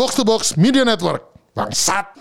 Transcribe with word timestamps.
Box 0.00 0.16
to 0.16 0.24
Box 0.24 0.56
Media 0.56 0.80
Network. 0.80 1.28
Bangsat. 1.52 2.16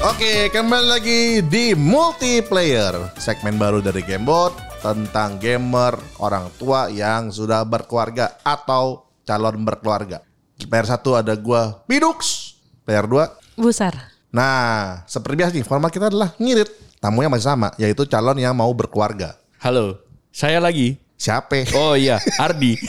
Oke, 0.00 0.48
kembali 0.48 0.88
lagi 0.88 1.44
di 1.44 1.76
multiplayer 1.76 2.96
segmen 3.20 3.60
baru 3.60 3.84
dari 3.84 4.00
Gamebot 4.00 4.56
tentang 4.80 5.36
gamer 5.36 5.92
orang 6.24 6.48
tua 6.56 6.88
yang 6.88 7.28
sudah 7.28 7.68
berkeluarga 7.68 8.40
atau 8.40 9.11
calon 9.26 9.62
berkeluarga. 9.62 10.22
Player 10.62 10.86
satu 10.86 11.18
ada 11.18 11.34
gua 11.34 11.82
Pidux, 11.90 12.54
player 12.86 13.06
2 13.06 13.58
Besar. 13.58 13.94
Nah, 14.32 15.04
seperti 15.04 15.44
biasa 15.44 15.52
nih, 15.52 15.66
format 15.66 15.92
kita 15.92 16.08
adalah 16.08 16.32
ngirit. 16.40 16.72
Tamunya 17.02 17.28
masih 17.28 17.52
sama, 17.52 17.68
yaitu 17.76 18.08
calon 18.08 18.38
yang 18.40 18.56
mau 18.56 18.70
berkeluarga. 18.72 19.36
Halo, 19.60 20.00
saya 20.32 20.56
lagi. 20.56 20.96
Siapa? 21.20 21.68
Oh 21.76 21.94
iya, 21.94 22.18
Ardi. 22.40 22.74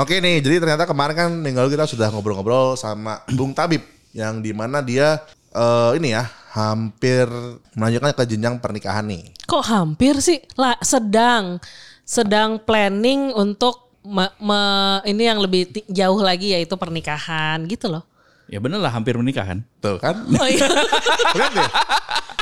Oke 0.00 0.22
nih, 0.22 0.40
jadi 0.40 0.62
ternyata 0.62 0.88
kemarin 0.88 1.16
kan 1.16 1.30
minggu 1.34 1.68
kita 1.68 1.84
sudah 1.84 2.08
ngobrol-ngobrol 2.08 2.78
sama 2.78 3.20
Bung 3.36 3.52
Tabib 3.52 3.84
yang 4.16 4.40
di 4.40 4.56
mana 4.56 4.80
dia 4.80 5.20
eh, 5.52 5.90
ini 6.00 6.16
ya 6.16 6.24
hampir 6.52 7.28
melanjutkan 7.76 8.16
ke 8.16 8.24
jenjang 8.24 8.56
pernikahan 8.60 9.04
nih. 9.04 9.36
Kok 9.44 9.64
hampir 9.68 10.16
sih? 10.24 10.40
Lah 10.56 10.80
sedang 10.80 11.60
sedang 12.08 12.60
planning 12.64 13.36
untuk 13.36 13.91
me- 14.02 14.34
me- 14.36 15.02
ini 15.04 15.22
yang 15.24 15.38
lebih 15.38 15.62
jauh 15.86 16.18
lagi 16.18 16.50
yaitu 16.50 16.74
pernikahan 16.74 17.62
gitu 17.64 17.86
loh. 17.88 18.02
ya 18.46 18.60
bener 18.60 18.76
lah, 18.76 18.90
hampir 18.90 19.16
menikah 19.16 19.46
kan. 19.46 19.58
Tuh 19.80 19.96
kan? 19.96 20.12
Oh 20.28 20.44
iya. 20.44 20.68
Lihat 21.38 21.52
deh. 21.52 21.68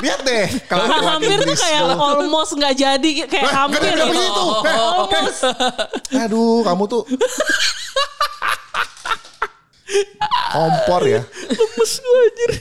Lihat 0.01 0.19
deh. 0.21 0.45
Kalau 0.67 0.83
hampir 1.07 1.39
tuh 1.39 1.55
kayak 1.55 1.81
almost 1.87 2.51
nggak 2.53 2.73
jadi 2.73 3.09
kayak 3.25 3.47
Lah, 3.47 3.55
hampir 3.63 3.79
nggak 3.79 3.95
ada 3.95 4.03
gitu. 4.03 4.11
begitu. 4.11 4.43
Eh, 4.67 4.75
Almost. 4.75 5.41
Aduh, 6.19 6.59
kamu 6.61 6.83
tuh 6.85 7.03
kompor 10.51 11.01
ya. 11.05 11.21
Lemes 11.47 11.93
gue 11.95 12.19
anjir. 12.21 12.51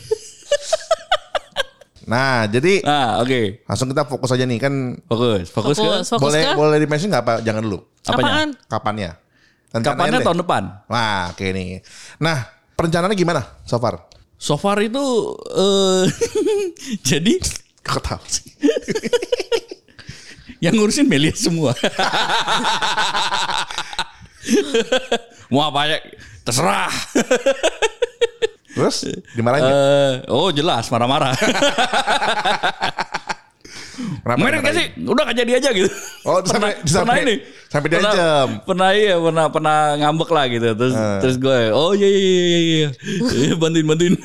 Nah, 2.10 2.50
jadi 2.50 2.82
Nah, 2.82 3.22
oke. 3.22 3.62
langsung 3.64 3.86
kita 3.86 4.02
fokus 4.02 4.34
aja 4.34 4.42
nih 4.42 4.58
kan 4.58 4.98
Fokus, 5.06 5.46
fokus, 5.46 5.78
Fokus, 5.78 6.10
fokus 6.10 6.18
boleh 6.20 6.42
ke 6.42 6.58
boleh 6.58 6.76
dimention 6.76 7.06
nggak 7.06 7.22
apa? 7.22 7.34
Jangan 7.40 7.62
dulu. 7.62 7.78
Apanya? 8.02 8.26
apaan? 8.26 8.50
Kapannya? 8.66 9.10
kapannya 9.70 9.78
Rencananya 9.94 10.18
deh. 10.18 10.26
tahun 10.26 10.38
depan. 10.42 10.62
Wah, 10.90 11.30
oke 11.30 11.46
nih. 11.46 11.78
Nah, 12.18 12.42
perencanaannya 12.74 13.14
gimana 13.14 13.46
so 13.62 13.78
far? 13.78 14.10
So 14.34 14.58
far 14.58 14.82
itu 14.82 14.98
eh 15.54 16.04
jadi 17.08 17.38
Ketawa 17.80 18.20
sih. 18.26 18.50
yang 20.64 20.74
ngurusin 20.74 21.06
Melia 21.06 21.32
semua. 21.32 21.72
Mau 25.50 25.62
apa 25.64 25.80
ya? 25.86 25.98
Terserah. 26.42 26.90
Terus 28.80 28.96
dimarahin 29.32 29.62
nggak? 29.62 29.76
Eh, 29.76 30.12
oh 30.28 30.48
jelas 30.48 30.88
marah-marah. 30.88 31.36
Kenapa 34.00 34.36
Merit 34.38 34.60
gak 34.60 34.72
dimarahin? 34.72 34.78
sih? 34.96 35.04
Udah 35.04 35.22
gak 35.24 35.36
jadi 35.36 35.52
aja 35.56 35.68
gitu. 35.72 35.90
Oh, 36.24 36.40
sampai 36.40 36.72
pernah 36.76 36.88
sampai 36.88 37.20
ini 37.22 37.34
sampai 37.68 37.88
pernah, 37.88 38.12
diancam. 38.12 38.46
pernah 38.64 38.90
iya 38.92 39.14
pernah 39.16 39.46
pernah 39.48 39.78
ngambek 39.96 40.30
lah 40.30 40.44
gitu 40.48 40.68
terus 40.74 40.92
Eh. 40.92 41.18
terus 41.20 41.36
gue 41.36 41.58
oh 41.70 41.92
iya 41.92 42.08
iya 42.08 42.20
iya 42.20 42.58
iya 42.60 42.88
Iya, 43.30 43.54
bantuin 43.56 43.86
bantuin 43.86 44.14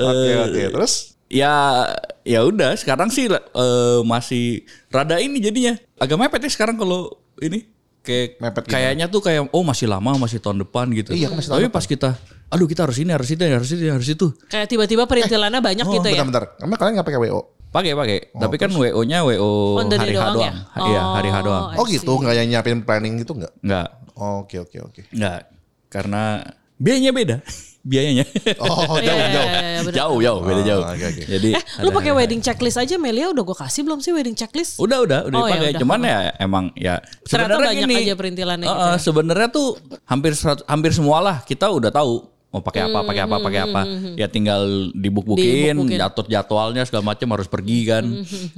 Oke, 0.00 0.30
oke. 0.40 0.62
Terus 0.72 0.92
ya 1.30 1.86
ya 2.26 2.40
udah 2.42 2.74
sekarang 2.74 3.06
sih 3.08 3.30
eh, 3.30 3.98
masih 4.02 4.64
rada 4.88 5.16
ini 5.16 5.38
jadinya 5.38 5.78
agak 5.96 6.18
mepet 6.18 6.42
ya 6.42 6.50
sekarang 6.50 6.74
kalau 6.74 7.06
ini 7.38 7.64
kayak 8.00 8.40
Mepet 8.40 8.62
gimana? 8.64 8.72
kayaknya 8.72 9.06
tuh 9.06 9.20
kayak 9.20 9.42
oh 9.52 9.62
masih 9.62 9.86
lama 9.86 10.10
masih 10.16 10.38
tahun 10.40 10.64
depan 10.64 10.88
gitu 10.92 11.12
Iya, 11.12 11.28
masih 11.30 11.48
tahun 11.52 11.60
tapi 11.64 11.72
pas 11.72 11.84
kita 11.84 12.16
aduh 12.50 12.66
kita 12.66 12.82
harus 12.88 12.98
ini 12.98 13.10
harus 13.14 13.28
itu 13.30 13.42
harus 13.44 13.68
itu 13.70 13.84
harus 13.86 14.08
itu 14.08 14.26
Kayak 14.48 14.66
tiba-tiba 14.66 15.04
perintilannya 15.06 15.60
banyak 15.62 15.86
oh, 15.86 15.94
gitu 15.94 16.08
ya. 16.10 16.18
bentar-bentar. 16.18 16.44
Emang 16.58 16.76
kalian 16.80 16.92
nggak 16.98 17.06
pakai 17.06 17.20
WO? 17.28 17.40
pakai 17.70 17.94
pakai 17.94 18.18
tapi 18.34 18.58
kan 18.58 18.66
wo 18.74 18.82
nya 19.06 19.22
wo 19.22 19.30
Oh, 19.30 19.78
hari 19.78 20.18
H 20.18 20.34
doang 20.34 20.42
ya? 20.42 20.52
iya 20.90 21.02
hari 21.14 21.30
H 21.30 21.36
Oh, 21.38 21.42
doang 21.46 21.62
Oh 21.78 21.84
gitu, 21.86 22.12
nggak 22.18 22.34
yang 22.34 22.46
nyiapin 22.50 22.82
planning 22.82 23.22
gitu 23.22 23.38
nggak? 23.38 23.54
nggak 23.62 23.86
Oh, 24.18 24.42
Oke, 24.42 24.58
oke, 24.58 24.76
oke. 24.82 25.02
nggak 25.14 25.40
karena 25.86 26.42
biayanya 26.76 27.14
beda 27.14 27.36
biayanya 27.82 28.24
Oh, 28.58 28.96
Iya, 28.96 29.08
jauh, 29.08 29.16
iya, 29.16 29.26
jauh. 29.26 29.48
iya, 29.48 29.60
iya, 29.62 29.80
bener. 29.80 29.94
jauh 29.94 30.18
jauh 30.18 30.40
beda 30.42 30.54
Oh, 30.54 30.66
jauh 30.66 30.84
oke, 30.84 31.06
oke. 31.06 31.22
jadi 31.26 31.48
Eh, 31.50 31.62
lu 31.80 31.90
pakai 31.90 32.12
wedding 32.12 32.38
checklist 32.38 32.76
aja 32.76 32.94
Melia 32.94 33.28
udah 33.28 33.40
gue 33.42 33.56
kasih 33.56 33.82
belum 33.82 33.98
sih 33.98 34.10
wedding 34.10 34.34
checklist? 34.34 34.76
udah 34.76 34.98
udah 35.00 35.18
udah 35.26 35.38
Oh, 35.38 35.44
ya 35.44 35.50
dipakai 35.50 35.68
udah. 35.70 35.80
cuman 35.80 35.98
ya 36.02 36.18
emang 36.38 36.64
ya 36.74 36.94
Ternyata 37.22 37.26
sebenarnya 37.26 37.56
banyak 37.66 37.82
gini, 37.82 37.94
aja 37.98 38.14
perintilannya 38.14 38.62
eh, 38.62 38.68
gitu 38.68 38.80
eh, 38.82 38.90
ya. 38.90 38.98
sebenarnya 38.98 39.48
tuh 39.50 39.68
hampir 40.04 40.32
hampir 40.66 40.90
semualah 40.90 41.36
kita 41.42 41.66
udah 41.66 41.88
tahu 41.90 42.12
mau 42.48 42.58
pakai 42.58 42.82
apa 42.82 42.98
pakai 43.00 43.22
apa 43.22 43.36
pakai 43.38 43.60
apa 43.62 43.80
ya 44.12 44.26
tinggal 44.26 44.90
dibuk-bukin 44.92 45.70
Hmm, 45.72 45.86
Dibuk-bukin. 45.86 46.02
atur 46.02 46.26
jadwalnya 46.26 46.82
segala 46.82 47.06
macam 47.06 47.30
harus 47.30 47.46
pergi 47.46 47.78
kan 47.86 48.04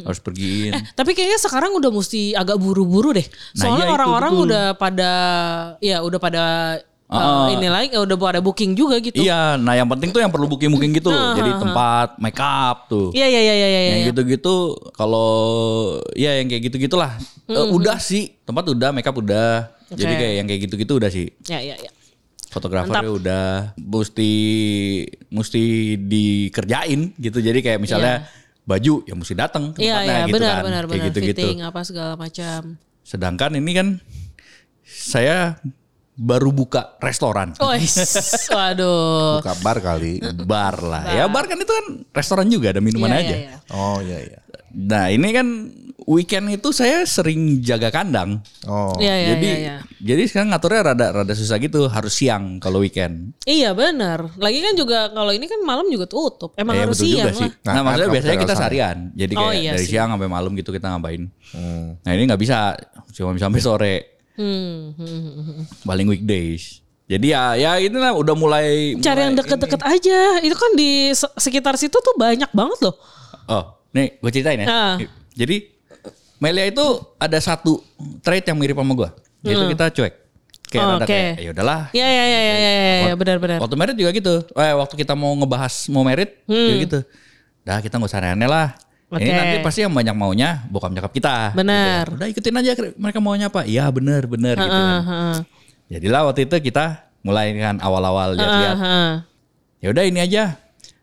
harus 0.01 0.17
pergiin 0.19 0.73
Tapi 0.91 1.13
kayaknya 1.13 1.37
sekarang 1.39 1.77
udah 1.77 1.93
mesti 1.93 2.33
agak 2.33 2.57
buru-buru 2.57 3.13
deh. 3.13 3.23
Nah, 3.23 3.53
Soalnya 3.55 3.77
iya 3.79 3.87
itu, 3.87 3.95
orang-orang 3.95 4.33
betul. 4.33 4.47
udah 4.49 4.65
pada 4.75 5.11
ya 5.79 5.97
udah 6.01 6.17
pada 6.19 6.45
uh, 7.15 7.47
ini 7.51 7.69
lagi 7.69 7.93
udah 7.93 8.17
pada 8.17 8.41
booking 8.41 8.73
juga 8.73 8.97
gitu. 8.99 9.17
iya 9.17 9.55
nah 9.55 9.73
yang 9.73 9.85
penting 9.87 10.09
tuh 10.09 10.19
yang 10.19 10.29
perlu 10.29 10.47
booking-booking 10.47 10.93
gitu 10.95 11.09
Ah, 11.09 11.37
jadi 11.37 11.51
ah. 11.51 11.59
tempat 11.61 12.09
make 12.17 12.39
up 12.39 12.89
tuh 12.89 13.13
Iya 13.13 13.27
iya 13.27 13.41
iya 13.43 13.55
iya 13.55 13.67
iya. 13.69 13.81
yang 13.87 14.01
iya. 14.01 14.09
gitu-gitu 14.09 14.55
kalau 14.93 15.31
ya 16.13 16.37
yang 16.37 16.47
kayak 16.47 16.63
gitu-gitulah 16.67 17.13
Eh, 17.45 17.67
udah 17.69 17.99
sih 17.99 18.33
tempat 18.43 18.65
udah 18.67 18.91
make 18.91 19.05
up 19.05 19.15
udah 19.15 19.69
jadi 19.89 20.03
Hmm, 20.03 20.09
Oke. 20.09 20.21
kayak 20.21 20.35
yang 20.35 20.47
kayak 20.47 20.61
gitu-gitu 20.65 20.93
udah 20.97 21.11
sih 21.11 21.27
Ya 21.45 21.61
ya 21.61 21.77
ya. 21.77 21.91
fotografernya 22.49 23.13
udah 23.13 23.47
mesti 23.77 24.33
mesti 25.29 25.63
dikerjain 25.99 27.13
gitu 27.17 27.39
jadi 27.39 27.59
kayak 27.61 27.79
misalnya 27.79 28.25
baju 28.63 29.03
ya 29.03 29.13
mesti 29.13 29.35
datang 29.35 29.73
ke 29.73 29.83
Iya 29.83 29.97
tempatnya 29.99 30.13
iya 30.15 30.25
gitu 30.25 30.35
benar 30.39 30.53
kan 30.55 30.63
benar 30.63 30.83
kayak 30.83 30.93
benar 30.95 31.07
gitu-gitu 31.11 31.41
fitting 31.43 31.59
apa 31.61 31.81
segala 31.83 32.15
macam. 32.15 32.61
sedangkan 33.03 33.51
ini 33.53 33.71
kan 33.75 33.89
saya 34.85 35.59
baru 36.15 36.51
buka 36.51 36.97
restoran 36.99 37.57
Oh, 37.57 37.73
waduh. 38.51 39.41
Buka 39.41 39.53
bar 39.59 39.79
kali. 39.79 40.21
bar 40.45 40.77
lah 40.79 41.03
ya 41.11 41.25
bar 41.27 41.47
kan 41.47 41.57
itu 41.57 41.71
kan 41.71 41.87
restoran 42.11 42.47
juga 42.47 42.71
ada 42.71 42.81
minuman 42.81 43.09
Iya, 43.09 43.19
aja 43.19 43.27
iya, 43.31 43.39
iya. 43.43 43.57
Oh 43.71 43.99
iya 43.99 44.19
iya. 44.23 44.39
nah 44.71 45.07
ini 45.07 45.29
kan 45.31 45.47
weekend 46.03 46.49
itu 46.51 46.69
saya 46.71 47.05
sering 47.05 47.61
jaga 47.61 47.89
kandang 47.89 48.41
Oh. 48.65 48.97
Iya 48.97 49.15
iya 49.15 49.29
jadi 49.31 49.47
iya. 49.47 49.57
iya. 49.59 49.77
jadi 50.01 50.23
sekarang 50.27 50.49
ngaturnya 50.51 50.81
rada 50.87 51.07
rada 51.15 51.33
susah 51.33 51.57
gitu 51.57 51.87
harus 51.87 52.13
siang 52.13 52.57
kalau 52.57 52.81
weekend 52.81 53.33
Iya 53.43 53.73
benar. 53.73 54.33
Lagi 54.37 54.61
kan 54.61 54.73
juga 54.73 55.09
kalau 55.09 55.31
ini 55.31 55.45
kan 55.45 55.61
malam 55.61 55.87
juga 55.87 56.07
tutup. 56.07 56.55
Emang 56.55 56.75
Iya, 56.75 56.83
harus 56.85 56.97
betul 56.97 57.09
siang 57.11 57.27
juga 57.27 57.33
sih. 57.35 57.43
lah. 57.43 57.53
Nah, 57.59 57.73
Nah, 57.73 57.83
maksudnya 57.83 58.03
kan 58.03 58.13
biasanya 58.13 58.33
kamu 58.33 58.45
kita 58.45 58.55
seharian. 58.55 58.97
Jadi 59.13 59.33
Oh, 59.33 59.41
kayak 59.43 59.59
iya 59.59 59.71
dari 59.73 59.83
sih. 59.83 59.91
siang 59.91 60.09
sampai 60.09 60.29
malam 60.29 60.51
gitu 60.53 60.71
kita 60.71 60.87
ngapain. 60.89 61.23
Hmm. 61.53 61.87
Nah, 61.99 62.11
ini 62.13 62.23
nggak 62.25 62.41
bisa 62.41 62.59
cuma 63.13 63.31
bisa 63.33 63.45
sampai 63.45 63.61
sore. 63.61 63.95
Hmm, 64.33 64.97
hmm, 64.97 65.07
hmm, 65.07 65.45
hmm. 65.45 65.65
Paling 65.83 66.07
weekdays. 66.09 66.81
Jadi 67.05 67.27
ya 67.29 67.53
ya 67.55 67.77
inilah 67.77 68.17
udah 68.17 68.33
mulai 68.33 68.97
Cari 68.97 69.21
yang 69.23 69.37
deket-deket 69.37 69.83
aja. 69.83 70.41
Itu 70.41 70.57
kan 70.57 70.73
di 70.73 71.13
se- 71.13 71.35
sekitar 71.37 71.77
situ 71.77 71.93
tuh 71.93 72.15
banyak 72.17 72.49
banget 72.49 72.79
loh. 72.81 72.97
Oh, 73.45 73.65
nih 73.93 74.17
gue 74.17 74.31
ceritain 74.31 74.63
ya. 74.63 74.67
Ah. 74.67 74.95
Jadi 75.33 75.69
Melia 76.39 76.67
itu 76.67 76.83
ada 77.17 77.39
satu 77.39 77.79
trait 78.19 78.43
yang 78.43 78.57
mirip 78.57 78.75
sama 78.75 78.93
gue. 78.93 79.09
Yaitu 79.45 79.65
kita 79.71 79.85
cuek. 79.93 80.15
Kayak 80.67 80.81
Hmm. 80.81 80.89
Oh, 80.89 80.97
rada 80.97 81.05
oke. 81.05 81.13
kayak 81.13 81.33
ya 81.37 81.51
udahlah. 81.53 81.81
Iya 81.93 82.07
iya 82.09 82.25
iya 82.25 82.41
iya 82.41 82.55
iya 82.57 82.73
ya, 83.05 83.15
benar-benar. 83.15 83.59
Waktu 83.61 83.77
merit 83.77 83.95
juga 83.95 84.11
gitu. 84.11 84.35
Eh, 84.49 84.73
waktu 84.73 84.95
kita 84.97 85.13
mau 85.13 85.37
ngebahas 85.37 85.75
mau 85.87 86.03
merit 86.03 86.41
juga 86.49 86.75
gitu. 86.81 86.99
Dah 87.63 87.79
kita 87.79 87.95
nggak 87.95 88.09
usah 88.09 88.19
aneh-aneh 88.19 88.49
lah. 88.49 88.73
Ini 89.13 89.21
Hmm. 89.21 89.29
Oke. 89.29 89.37
nanti 89.37 89.57
pasti 89.61 89.81
yang 89.81 89.93
banyak 89.93 90.15
maunya 90.15 90.51
bokap 90.67 90.89
nyokap 90.89 91.13
kita. 91.13 91.53
Benar. 91.53 92.05
Gitu 92.05 92.13
ya. 92.13 92.17
Udah 92.17 92.29
ikutin 92.29 92.55
aja 92.57 92.71
mereka 92.97 93.19
maunya 93.21 93.47
apa. 93.47 93.61
Iya 93.63 93.85
bener 93.89 94.25
bener 94.25 94.57
gitu 94.57 94.73
kan. 94.73 95.03
Jadilah 95.87 96.21
waktu 96.25 96.41
itu 96.45 96.57
kita 96.63 96.85
mulai 97.21 97.53
kan 97.55 97.77
awal-awal 97.79 98.33
lihat-lihat. 98.33 98.77
Heeh. 98.77 99.11
Ya 99.79 99.89
udah 99.91 100.05
ini 100.05 100.19
aja. 100.19 100.57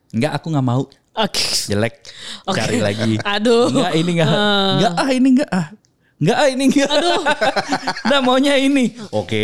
Enggak 0.10 0.32
aku 0.36 0.50
nggak 0.50 0.66
mau. 0.66 0.84
Oke. 1.12 1.46
Jelek. 1.68 2.02
Oke. 2.44 2.58
Cari 2.58 2.80
lagi. 2.80 3.14
Aduh. 3.20 3.70
Enggak 3.70 3.94
ini 3.94 4.12
enggak. 4.16 4.30
Enggak 4.74 4.94
ah 4.96 5.10
ini 5.12 5.28
enggak 5.30 5.52
ah. 5.52 5.68
Enggak 6.18 6.38
ah 6.38 6.48
ini 6.48 6.64
enggak. 6.66 6.90
Aduh. 6.90 7.22
Udah 8.10 8.20
maunya 8.26 8.54
ini. 8.58 8.86
Oke. 9.12 9.44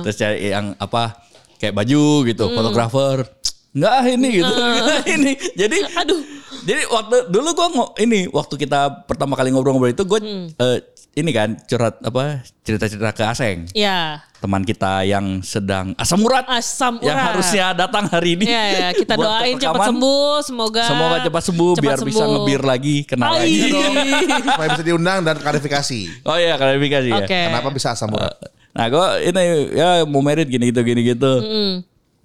Terus 0.00 0.16
cari 0.16 0.48
yang 0.48 0.72
apa 0.74 1.20
kayak 1.56 1.76
baju 1.76 2.02
gitu, 2.24 2.44
fotografer. 2.48 3.28
Enggak 3.70 3.92
ah 3.92 4.06
ini 4.06 4.28
gitu. 4.32 4.52
Enggak 4.56 5.04
ini. 5.14 5.32
Jadi 5.52 5.78
Aduh. 5.94 6.20
Jadi 6.60 6.82
waktu 6.86 7.16
dulu 7.28 7.48
gua 7.52 7.68
ngo, 7.68 7.86
ini 7.96 8.28
waktu 8.28 8.54
kita 8.54 9.08
pertama 9.08 9.32
kali 9.32 9.48
ngobrol-ngobrol 9.48 9.90
itu 9.90 10.04
gue 10.04 10.20
eh, 10.52 10.78
ini 11.12 11.30
kan 11.30 11.58
curhat 11.64 11.98
apa 12.00 12.44
cerita-cerita 12.62 13.10
ke 13.10 13.24
Aseng. 13.24 13.58
Ya. 13.72 14.22
Teman 14.40 14.62
kita 14.62 15.04
yang 15.04 15.40
sedang 15.40 15.92
asam 15.96 16.20
urat. 16.20 16.48
Asam 16.48 16.96
Yang 17.00 17.16
urat. 17.16 17.26
harusnya 17.32 17.66
datang 17.74 18.04
hari 18.08 18.36
ini. 18.36 18.48
Ya, 18.48 18.64
ya, 18.70 18.88
kita 18.94 19.12
doain 19.14 19.56
cepat 19.56 19.88
sembuh, 19.90 20.32
semoga 20.40 20.82
Semoga 20.86 21.16
cepat 21.20 21.42
sembuh 21.44 21.72
cepat 21.76 21.84
biar 21.84 21.98
bisa 22.00 22.16
sembuh. 22.18 22.32
ngebir 22.38 22.62
lagi 22.64 22.96
kenal 23.04 23.36
Ai. 23.36 23.40
lagi. 23.40 23.58
Supaya 24.48 24.68
bisa 24.72 24.84
diundang 24.86 25.18
dan 25.24 25.36
klarifikasi. 25.36 26.00
Oh 26.24 26.36
iya 26.36 26.56
klarifikasi 26.56 27.08
ya. 27.08 27.24
Oke. 27.24 27.40
Kenapa 27.52 27.68
bisa 27.68 27.92
asam 27.92 28.08
urat? 28.12 28.32
Nah 28.70 28.86
gue 28.86 29.06
ini 29.26 29.42
ya 29.74 29.88
mau 30.06 30.22
merit 30.22 30.46
gini 30.46 30.70
gitu 30.70 30.80
gini 30.86 31.02
gitu. 31.04 31.32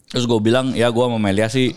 Terus 0.05 0.23
gue 0.23 0.39
bilang 0.39 0.71
ya 0.71 0.87
gue 0.87 1.03
sama 1.03 1.17
Melia 1.17 1.49
sih 1.49 1.73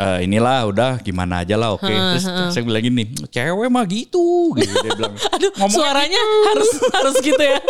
eh, 0.00 0.18
inilah 0.24 0.58
udah 0.72 0.90
gimana 1.04 1.44
aja 1.44 1.60
lah 1.60 1.76
oke. 1.76 1.84
Terus 1.84 2.24
saya 2.24 2.62
bilang 2.64 2.80
gini 2.80 3.04
cewek 3.28 3.68
mah 3.68 3.84
gitu. 3.84 4.56
gitu. 4.56 4.74
Dia 4.80 4.92
bilang 4.96 5.12
Aduh, 5.36 5.52
suaranya 5.68 6.20
harus 6.48 6.70
harus 6.96 7.16
gitu 7.20 7.42
ya. 7.42 7.60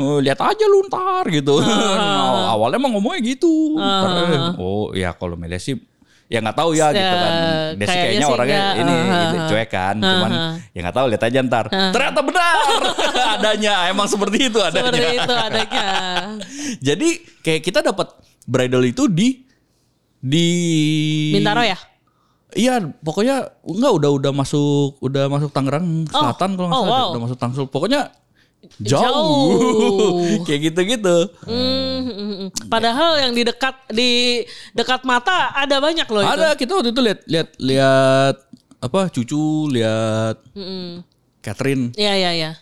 Oh, 0.00 0.16
lihat 0.16 0.40
aja 0.40 0.64
lu 0.64 0.80
ntar 0.88 1.28
gitu. 1.28 1.60
Nah, 1.60 2.48
awalnya 2.56 2.80
emang 2.80 2.96
ngomongnya 2.96 3.20
gitu. 3.36 3.76
Ntar, 3.76 4.32
eh, 4.32 4.40
oh 4.56 4.96
ya 4.96 5.12
kalau 5.12 5.36
Melia 5.36 5.60
sih 5.60 5.76
ya 6.24 6.40
nggak 6.40 6.56
tahu 6.56 6.72
ya 6.72 6.88
gitu 6.88 7.16
kan. 7.20 7.32
Dia 7.76 7.84
sih 7.84 7.84
kayaknya 7.84 8.00
kayaknya 8.00 8.26
orangnya 8.32 8.56
nggak, 8.56 8.80
ini, 8.80 8.94
uh, 8.96 9.12
uh, 9.12 9.46
cuek 9.52 9.68
kan. 9.68 9.94
Cuman 10.00 10.30
ya 10.72 10.78
nggak 10.88 10.96
tahu 10.96 11.06
lihat 11.12 11.22
aja 11.28 11.38
ntar. 11.44 11.64
Ternyata 11.68 12.20
benar 12.24 12.56
adanya 13.36 13.74
emang 13.92 14.08
seperti 14.08 14.38
itu 14.48 14.58
adanya. 14.64 14.88
Seperti 14.88 15.06
itu 15.20 15.34
adanya. 15.36 15.86
Jadi 16.80 17.08
kayak 17.44 17.60
kita 17.60 17.78
dapat 17.84 18.08
bridal 18.48 18.84
itu 18.88 19.04
di 19.04 19.49
di 20.20 20.48
Bintaro 21.34 21.64
ya? 21.64 21.76
Iya, 22.50 22.82
pokoknya 23.00 23.62
enggak 23.62 23.92
udah 23.94 24.10
udah 24.10 24.32
masuk 24.34 24.98
udah 24.98 25.30
masuk 25.30 25.54
Tangerang 25.54 26.04
Selatan 26.06 26.58
kalau 26.58 26.66
nggak 26.66 26.80
Oh, 26.80 26.84
salah 26.84 26.98
wow. 26.98 27.10
udah 27.14 27.22
masuk 27.22 27.38
Tangsel. 27.38 27.66
Pokoknya 27.70 28.10
jauh. 28.82 29.06
Jauh. 29.06 30.42
kayak 30.46 30.60
gitu-gitu. 30.68 31.16
Hmm, 31.46 31.98
hmm, 32.04 32.14
hmm. 32.18 32.48
Padahal 32.66 33.22
yang 33.22 33.32
di 33.32 33.46
dekat 33.46 33.76
di 33.88 34.42
dekat 34.74 35.06
mata 35.06 35.54
ada 35.54 35.78
banyak 35.78 36.04
loh 36.04 36.22
itu. 36.26 36.32
Ada 36.36 36.48
kita 36.58 36.70
waktu 36.74 36.90
itu 36.90 37.00
lihat 37.00 37.20
lihat 37.30 37.48
lihat 37.62 38.36
apa 38.80 39.00
cucu 39.08 39.68
lihat 39.70 40.40
Mm-mm. 40.56 41.04
Catherine 41.40 41.92
Iya 41.94 42.14
iya 42.16 42.30
iya. 42.34 42.52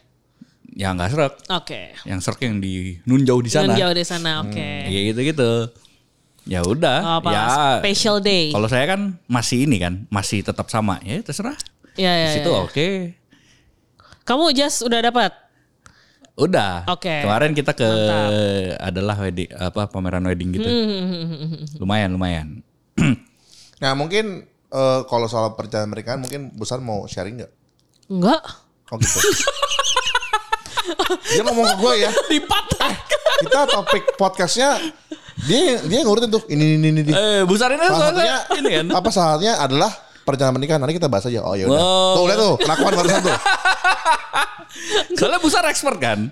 yang 0.79 0.95
nggak 0.95 1.11
serak, 1.11 1.33
Oke. 1.51 1.91
yang 2.07 2.23
serak 2.23 2.39
yang 2.39 2.63
di 2.63 3.03
nun 3.03 3.25
jauh 3.25 3.43
di 3.43 3.51
sana. 3.51 3.73
Nun 3.73 3.81
jauh 3.81 3.95
di 3.97 4.05
sana. 4.05 4.47
Oke. 4.47 4.87
Kayak 4.87 5.05
gitu-gitu. 5.11 5.51
Ya 5.73 5.88
udah, 6.65 6.99
Oh, 7.05 7.15
apa 7.21 7.29
ya 7.29 7.45
special 7.85 8.25
day. 8.25 8.49
Kalau 8.49 8.69
saya 8.73 8.89
kan 8.89 9.21
masih 9.29 9.69
ini 9.69 9.77
kan, 9.77 10.09
masih 10.09 10.41
tetap 10.41 10.73
sama. 10.73 10.97
Ya 11.05 11.21
terserah. 11.21 11.55
Iya 12.01 12.13
iya. 12.15 12.29
Di 12.33 12.35
situ 12.41 12.51
iya. 12.51 12.61
oke. 12.65 12.89
Kamu 14.25 14.45
just 14.57 14.81
udah 14.81 15.01
dapat? 15.05 15.33
Udah. 16.39 16.87
Oke. 16.89 17.27
Kemarin 17.27 17.53
kita 17.53 17.75
ke 17.75 17.91
adalah 18.79 19.19
wedding 19.19 19.51
apa 19.53 19.91
pameran 19.91 20.25
wedding 20.25 20.55
gitu. 20.55 20.69
Hmm, 20.71 21.83
Lumayan, 21.83 22.15
lumayan. 22.15 22.49
Nah 23.79 23.95
mungkin 23.95 24.43
eh, 24.75 25.01
kalau 25.07 25.31
soal 25.31 25.55
perjalanan 25.55 25.95
pernikahan 25.95 26.19
mungkin 26.19 26.51
Busan 26.51 26.83
mau 26.83 27.07
sharing 27.07 27.39
nggak? 27.39 27.53
Enggak. 28.11 28.43
Oh 28.91 28.99
gitu. 28.99 29.23
dia 31.31 31.43
ngomong 31.47 31.63
ke 31.63 31.77
gue 31.79 31.95
ya. 32.03 32.11
Dipatah. 32.27 32.91
Kita 33.39 33.71
topik 33.71 34.19
podcastnya 34.19 34.83
dia 35.45 35.79
dia 35.81 36.01
ngurutin 36.03 36.27
tuh 36.29 36.43
ini 36.49 36.75
ini 36.75 36.87
ini. 36.91 37.01
ini. 37.01 37.13
Eh, 37.13 37.41
Bu 37.45 37.55
Sarina 37.55 37.87
Salah 37.87 38.11
soalnya 38.11 38.37
ini 38.57 38.69
kan. 38.73 38.87
apa 38.91 39.09
salahnya 39.09 39.53
adalah 39.57 39.91
perjalanan 40.21 40.57
pernikahan. 40.57 40.81
Nanti 40.81 40.97
kita 40.97 41.07
bahas 41.07 41.25
aja. 41.25 41.41
Oh 41.41 41.55
ya 41.55 41.65
udah. 41.65 41.79
Wow. 41.79 42.13
Tuh 42.13 42.25
lihat 42.27 42.39
tuh 42.39 42.55
kelakuan 42.59 42.93
barusan 42.95 43.21
tuh. 43.23 43.39
Soalnya 45.15 45.39
Bu 45.39 45.49
Sar 45.49 45.65
expert 45.67 45.99
kan. 45.99 46.29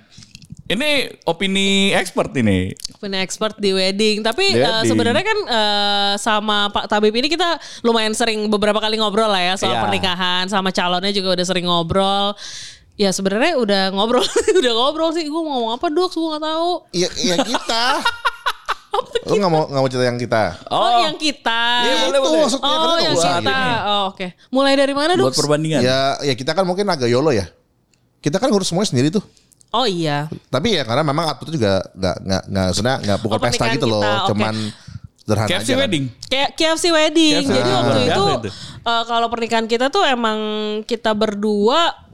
Ini 0.67 0.91
opini 1.23 1.95
expert 1.95 2.35
ini. 2.35 2.75
Punya 2.99 3.23
expert 3.23 3.55
di 3.55 3.71
wedding. 3.71 4.19
Tapi 4.21 4.51
Di 4.51 4.59
eh, 4.59 4.67
wedding. 4.67 4.91
sebenarnya 4.91 5.23
kan 5.23 5.39
eh, 5.47 6.13
sama 6.19 6.67
Pak 6.69 6.91
Tabib 6.91 7.15
ini 7.15 7.31
kita 7.31 7.55
lumayan 7.81 8.11
sering 8.13 8.51
beberapa 8.51 8.77
kali 8.77 8.99
ngobrol 8.99 9.31
lah 9.31 9.39
ya 9.41 9.55
soal 9.55 9.79
Iya. 9.79 9.83
pernikahan. 9.87 10.51
Sama 10.51 10.75
calonnya 10.75 11.15
juga 11.15 11.39
udah 11.39 11.47
sering 11.47 11.65
ngobrol. 11.65 12.35
Ya 12.97 13.13
sebenarnya 13.13 13.55
udah 13.57 13.83
ngobrol, 13.93 14.25
udah 14.61 14.73
ngobrol 14.75 15.11
sih. 15.13 15.23
Gue 15.23 15.39
mau 15.39 15.55
ngomong 15.55 15.73
apa 15.77 15.87
dok? 15.87 16.11
Gue 16.11 16.29
nggak 16.35 16.45
tahu. 16.45 16.71
Iya 16.91 17.09
iya 17.15 17.37
kita. 17.41 17.85
Lu 19.27 19.35
nggak 19.37 19.51
mau 19.51 19.63
nggak 19.67 19.81
mau 19.81 19.89
cerita 19.89 20.07
yang 20.07 20.19
kita? 20.19 20.43
Oh, 20.69 20.91
yang 21.03 21.17
kita. 21.17 21.63
Iya, 21.83 21.95
boleh, 21.99 22.19
itu 22.19 22.21
boleh. 22.23 22.41
maksudnya 22.41 22.67
Oh, 22.69 22.79
kan 22.79 22.99
yang 22.99 23.15
kita. 23.17 23.41
ini. 23.41 23.75
Oh, 23.83 24.03
oke. 24.11 24.27
Mulai 24.49 24.73
dari 24.75 24.95
mana, 24.95 25.13
Dok? 25.15 25.25
Buat 25.27 25.37
perbandingan. 25.37 25.81
Ya 25.81 25.99
ya 26.21 26.35
kita 26.35 26.53
kan 26.53 26.63
mungkin 26.63 26.87
agak 26.87 27.07
yolo 27.07 27.31
ya. 27.31 27.47
Kita 28.19 28.37
kan 28.37 28.49
ngurus 28.49 28.69
semuanya 28.69 28.91
sendiri 28.91 29.09
tuh. 29.09 29.23
Oh 29.71 29.85
iya. 29.85 30.31
Tapi 30.49 30.73
ya 30.73 30.83
karena 30.83 31.03
memang 31.03 31.27
itu 31.37 31.53
juga 31.53 31.83
nggak 31.93 32.17
nggak 32.23 32.43
nggak 32.49 32.67
sebenarnya 32.73 32.99
nggak 33.03 33.19
pukul 33.21 33.37
Oh, 33.37 33.43
pesta 33.43 33.65
gitu 33.69 33.87
loh. 33.87 34.01
oke. 34.01 34.29
Cuman 34.31 34.55
sederhana 35.21 35.49
KFC 35.49 35.59
aja 35.61 35.73
kan. 35.75 35.81
wedding. 35.83 36.05
Kayak 36.27 36.51
KFC 36.55 36.85
wedding. 36.89 37.35
KFC 37.37 37.51
Jadi 37.51 37.59
wedding. 37.61 37.75
waktu 37.77 37.99
Luar 37.99 38.07
itu 38.07 38.25
eh, 38.81 39.05
kalau 39.05 39.27
pernikahan 39.27 39.67
kita 39.67 39.87
tuh 39.91 40.03
emang 40.07 40.39
kita 40.87 41.11
berdua 41.13 42.06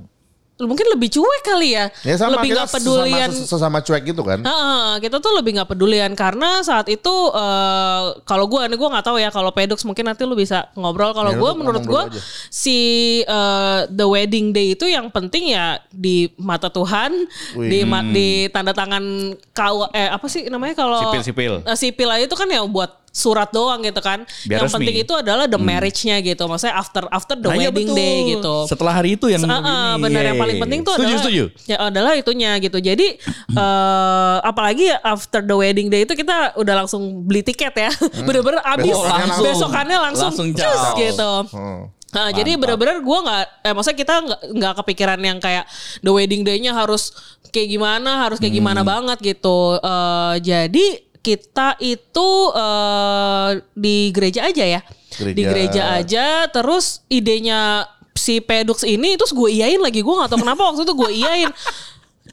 mungkin 0.62 0.86
lebih 0.88 1.10
cuek 1.10 1.42
kali 1.42 1.74
ya. 1.74 1.90
Ya 2.02 2.14
sama 2.14 2.38
lebih 2.38 2.54
nggak 2.54 2.70
pedulian. 2.70 3.30
sesama, 3.30 3.48
sesama 3.48 3.78
cuek 3.78 4.02
gitu 4.04 4.22
kan. 4.22 4.40
Heeh, 4.40 4.90
kita 5.00 5.18
tuh 5.18 5.32
lebih 5.34 5.58
nggak 5.58 5.68
pedulian 5.68 6.12
karena 6.12 6.60
saat 6.60 6.86
itu 6.86 7.14
eh, 7.30 8.02
kalau 8.22 8.46
gue 8.46 8.62
nih 8.62 8.76
gue 8.76 8.88
nggak 8.88 9.04
tahu 9.04 9.16
ya 9.16 9.28
kalau 9.28 9.50
Pedux 9.50 9.82
mungkin 9.82 10.06
nanti 10.06 10.22
lu 10.22 10.32
bisa 10.32 10.70
ngobrol 10.74 11.10
kalau 11.10 11.30
Ya, 11.30 11.38
gue 11.38 11.50
menurut 11.54 11.82
gue 11.82 12.02
si 12.48 12.78
eh, 13.20 13.80
the 13.88 14.04
wedding 14.04 14.50
day 14.50 14.72
itu 14.72 14.84
yang 14.84 15.08
penting 15.08 15.52
ya 15.52 15.80
di 15.88 16.30
mata 16.36 16.68
Tuhan 16.68 17.10
Wih. 17.54 17.68
di 17.68 17.78
ma- 17.82 18.04
di 18.04 18.28
tanda 18.48 18.70
tangan 18.70 19.02
kau 19.50 19.88
eh 19.90 20.06
apa 20.06 20.26
sih 20.26 20.46
namanya 20.46 20.76
kalau 20.76 21.00
Sipil-sipil. 21.02 21.64
Eh, 21.64 21.76
sipil 21.76 22.08
aja 22.08 22.22
itu 22.22 22.34
kan 22.34 22.46
ya 22.46 22.62
buat 22.62 23.01
surat 23.12 23.44
doang 23.48 23.84
gitu 23.84 24.00
kan 24.00 24.24
Biar 24.42 24.58
yang 24.58 24.66
resmi. 24.66 24.76
penting 24.82 24.96
itu 24.98 25.12
adalah 25.12 25.44
the 25.44 25.60
marriage-nya 25.60 26.16
gitu 26.18 26.48
maksudnya 26.48 26.74
after 26.74 27.04
after 27.06 27.36
the 27.36 27.44
Nah, 27.44 27.54
iya 27.54 27.68
wedding 27.68 27.86
betul. 27.86 28.00
day 28.00 28.16
gitu 28.32 28.54
Setelah 28.64 28.92
hari 28.94 29.10
itu 29.14 29.26
yang 29.28 29.44
ah, 29.44 29.60
begini. 29.94 30.02
benar 30.02 30.22
yang 30.24 30.38
paling 30.38 30.56
penting 30.58 30.80
tuh 30.80 30.92
setuju, 30.94 31.04
adalah 31.06 31.20
setuju. 31.22 31.44
ya 31.62 31.76
adalah 31.78 32.12
itunya 32.14 32.50
gitu. 32.56 32.78
Jadi 32.78 33.06
eh 33.52 34.36
apalagi 34.42 34.88
after 34.98 35.40
the 35.40 35.52
wedding 35.52 35.86
day 35.86 36.02
itu 36.02 36.14
kita 36.14 36.56
udah 36.56 36.74
langsung 36.74 37.22
beli 37.22 37.42
tiket 37.42 37.74
ya. 37.74 37.92
Bener-bener 38.26 38.64
abis 38.64 38.90
Besokannya 38.90 39.20
langsung. 39.28 39.44
besokannya 39.46 39.98
langsung, 40.00 40.30
Langsung 40.32 40.48
cus 40.50 40.82
gitu. 40.96 41.32
Hmm. 41.52 41.82
Nah, 42.12 42.28
jadi 42.28 42.56
bener-bener 42.56 43.00
gue 43.00 43.18
nggak, 43.22 43.44
eh 43.62 43.72
maksudnya 43.72 43.98
kita 43.98 44.14
nggak 44.50 44.74
kepikiran 44.80 45.16
yang 45.18 45.36
kayak 45.36 45.64
the 46.00 46.08
wedding 46.08 46.40
day-nya 46.42 46.72
harus 46.72 47.12
kayak 47.48 47.68
gimana, 47.70 48.24
harus 48.24 48.36
kayak 48.36 48.52
gimana 48.54 48.80
banget 48.82 49.20
gitu. 49.22 49.76
Eh 49.76 50.34
jadi 50.40 50.86
kita 51.22 51.78
itu 51.78 52.28
eh 52.52 53.50
di 53.72 54.10
gereja 54.10 54.50
aja 54.50 54.64
ya, 54.66 54.80
Gereja. 55.14 55.36
di 55.38 55.42
gereja 55.46 55.82
aja. 55.96 56.26
Terus 56.50 57.06
idenya 57.06 57.86
si 58.12 58.42
Pedux 58.42 58.82
ini 58.82 59.14
terus 59.14 59.30
gue 59.32 59.48
iyain 59.48 59.78
lagi, 59.78 60.02
gue 60.02 60.14
nggak 60.14 60.28
tahu 60.34 60.42
kenapa 60.42 60.62
waktu 60.68 60.82
itu 60.82 60.94
gue 60.98 61.10
iyain. 61.14 61.50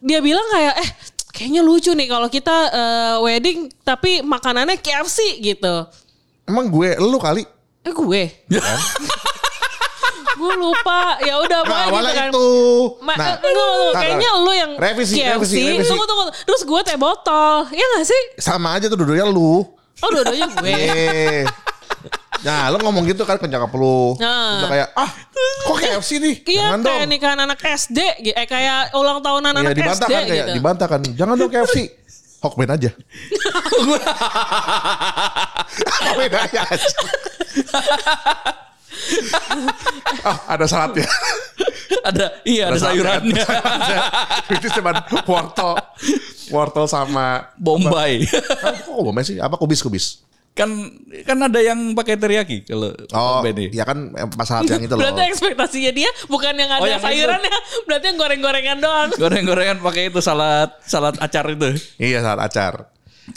Dia 0.01 0.19
bilang 0.19 0.43
kayak 0.49 0.75
eh 0.81 0.89
kayaknya 1.29 1.61
lucu 1.61 1.93
nih 1.93 2.09
kalau 2.09 2.27
kita 2.27 2.55
eh, 2.73 3.15
wedding 3.21 3.69
tapi 3.85 4.25
makanannya 4.25 4.81
KFC 4.81 5.37
gitu. 5.39 5.85
Emang 6.49 6.67
gue 6.67 6.97
lu 6.97 7.21
kali. 7.21 7.45
Eh 7.85 7.93
gue. 7.93 8.21
Gue 10.39 10.53
lupa. 10.55 10.99
Ya 11.19 11.35
udah 11.37 11.59
Nah, 11.59 11.65
pokoknya 11.65 11.83
gitu 11.83 11.91
awalnya 11.91 12.13
kan. 12.15 12.29
itu. 12.29 12.47
Ma- 12.99 13.13
Nah, 13.13 13.27
eh, 13.27 13.35
tunggu, 13.37 13.59
tunggu. 13.59 13.85
nah, 13.85 13.99
kayaknya 13.99 14.29
nah. 14.29 14.39
lu 14.39 14.51
yang 14.53 14.71
Revisi, 14.73 15.13
KFC. 15.13 15.29
revisi, 15.29 15.67
revisi. 15.67 15.85
Tunggu, 15.85 16.05
tunggu. 16.05 16.23
Terus 16.41 16.61
gue 16.63 16.81
teh 16.81 16.95
botol. 16.95 17.67
Ya 17.69 17.85
gak 17.91 18.05
sih? 18.05 18.21
sama 18.37 18.73
aja 18.73 18.87
tuh 18.87 18.97
duduknya 18.97 19.23
lu. 19.23 19.61
Oh 19.99 20.09
dua-duanya 20.09 20.47
gue. 20.49 20.65
Eh. 20.65 21.43
Nah, 22.39 22.71
lu 22.71 22.79
ngomong 22.79 23.03
gitu 23.03 23.23
kan 23.23 23.35
ke 23.35 23.45
nyokap 23.45 23.71
lu. 23.73 24.15
Nah. 24.15 24.57
Udah 24.57 24.69
kayak, 24.71 24.87
ah 24.95 25.11
kok 25.59 25.75
KFC 25.77 26.17
nih? 26.17 26.35
Iya 26.45 26.71
Jangan 26.71 26.81
kayak 26.81 26.97
dong. 26.97 27.09
nikahan 27.11 27.37
anak 27.37 27.59
SD. 27.59 27.97
Eh 28.31 28.47
kayak 28.47 28.95
ulang 28.95 29.19
tahunan 29.19 29.51
Iya 29.51 29.61
anak 29.61 29.75
dibantah 29.75 30.01
SD 30.01 30.09
kan 30.09 30.23
kayak 30.23 30.41
gitu. 30.41 30.55
dibantah 30.55 30.87
kan. 30.87 31.01
Jangan 31.03 31.35
dong 31.35 31.49
KFC. 31.49 31.77
Hokben 32.39 32.71
aja. 32.71 32.89
Hokben 36.01 36.31
aja. 36.31 36.63
oh, 40.25 40.37
ada 40.47 40.65
salatnya. 40.65 41.07
ada 42.05 42.25
iya 42.45 42.69
ada 42.69 42.79
sayurannya. 42.79 43.43
Itu 44.49 44.67
cuma 44.79 44.91
wortel. 45.25 45.71
Wortel 46.49 46.85
sama 46.85 47.49
Bombay. 47.55 48.25
Kok 48.85 49.03
bombay 49.05 49.23
sih? 49.23 49.37
Apa 49.37 49.55
kubis-kubis? 49.55 50.25
kan 50.49 50.67
kan 51.23 51.39
ada 51.39 51.55
yang 51.63 51.95
pakai 51.95 52.19
teriyaki 52.19 52.67
kalau 52.67 52.91
Oh, 53.15 53.39
Bombay 53.39 53.55
nih. 53.55 53.79
ya 53.79 53.87
kan 53.87 54.11
masalah 54.35 54.67
yang 54.67 54.83
itu 54.83 54.91
loh. 54.91 55.07
Berarti 55.07 55.31
ekspektasinya 55.31 55.91
dia 55.95 56.11
bukan 56.27 56.51
yang 56.51 56.67
ada 56.67 56.83
Oh, 56.83 56.89
yang 56.89 56.99
itu. 56.99 57.07
sayurannya. 57.07 57.57
Berarti 57.87 58.05
yang 58.11 58.17
goreng-gorengan 58.19 58.77
doang. 58.83 59.09
Goreng-gorengan 59.15 59.77
pakai 59.79 60.11
itu 60.11 60.19
salad 60.19 60.67
salad 60.83 61.15
acar 61.15 61.47
itu. 61.47 61.79
Iya 61.95 62.19
saat 62.19 62.39
acar. 62.43 62.73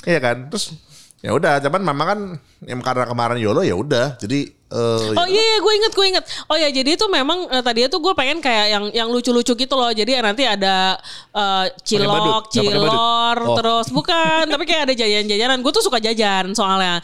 Iya 0.02 0.18
kan. 0.18 0.50
Terus 0.50 0.74
Ya 1.22 1.30
udah, 1.30 1.62
cuman 1.62 1.86
memang 1.86 2.06
kan 2.06 2.20
yang 2.66 2.82
karena 2.82 3.06
kemarin 3.06 3.38
YOLO 3.38 3.62
ya 3.62 3.78
udah. 3.78 4.18
Jadi 4.18 4.42
eh 4.50 5.14
Oh 5.14 5.22
iya, 5.22 5.38
iya 5.38 5.56
gue 5.62 5.72
inget 5.72 5.92
gue 5.94 6.06
inget. 6.10 6.24
Oh 6.50 6.58
ya 6.58 6.66
jadi 6.66 6.98
itu 6.98 7.06
memang 7.06 7.46
eh, 7.46 7.62
tadinya 7.62 7.86
tuh 7.86 8.02
gue 8.02 8.10
pengen 8.12 8.42
kayak 8.42 8.66
yang 8.68 8.84
yang 8.90 9.06
lucu-lucu 9.06 9.54
gitu 9.54 9.74
loh. 9.78 9.94
Jadi 9.94 10.18
nanti 10.18 10.42
ada 10.42 10.98
eh, 11.30 11.66
badut? 11.70 11.78
cilok, 11.86 12.42
cilor, 12.50 13.36
Oh. 13.38 13.54
terus 13.54 13.86
bukan. 13.88 14.50
tapi 14.50 14.66
kayak 14.66 14.90
ada 14.90 14.94
jajanan-jajanan. 14.98 15.62
Gue 15.62 15.70
tuh 15.70 15.84
suka 15.86 16.02
jajan 16.02 16.50
soalnya. 16.52 16.98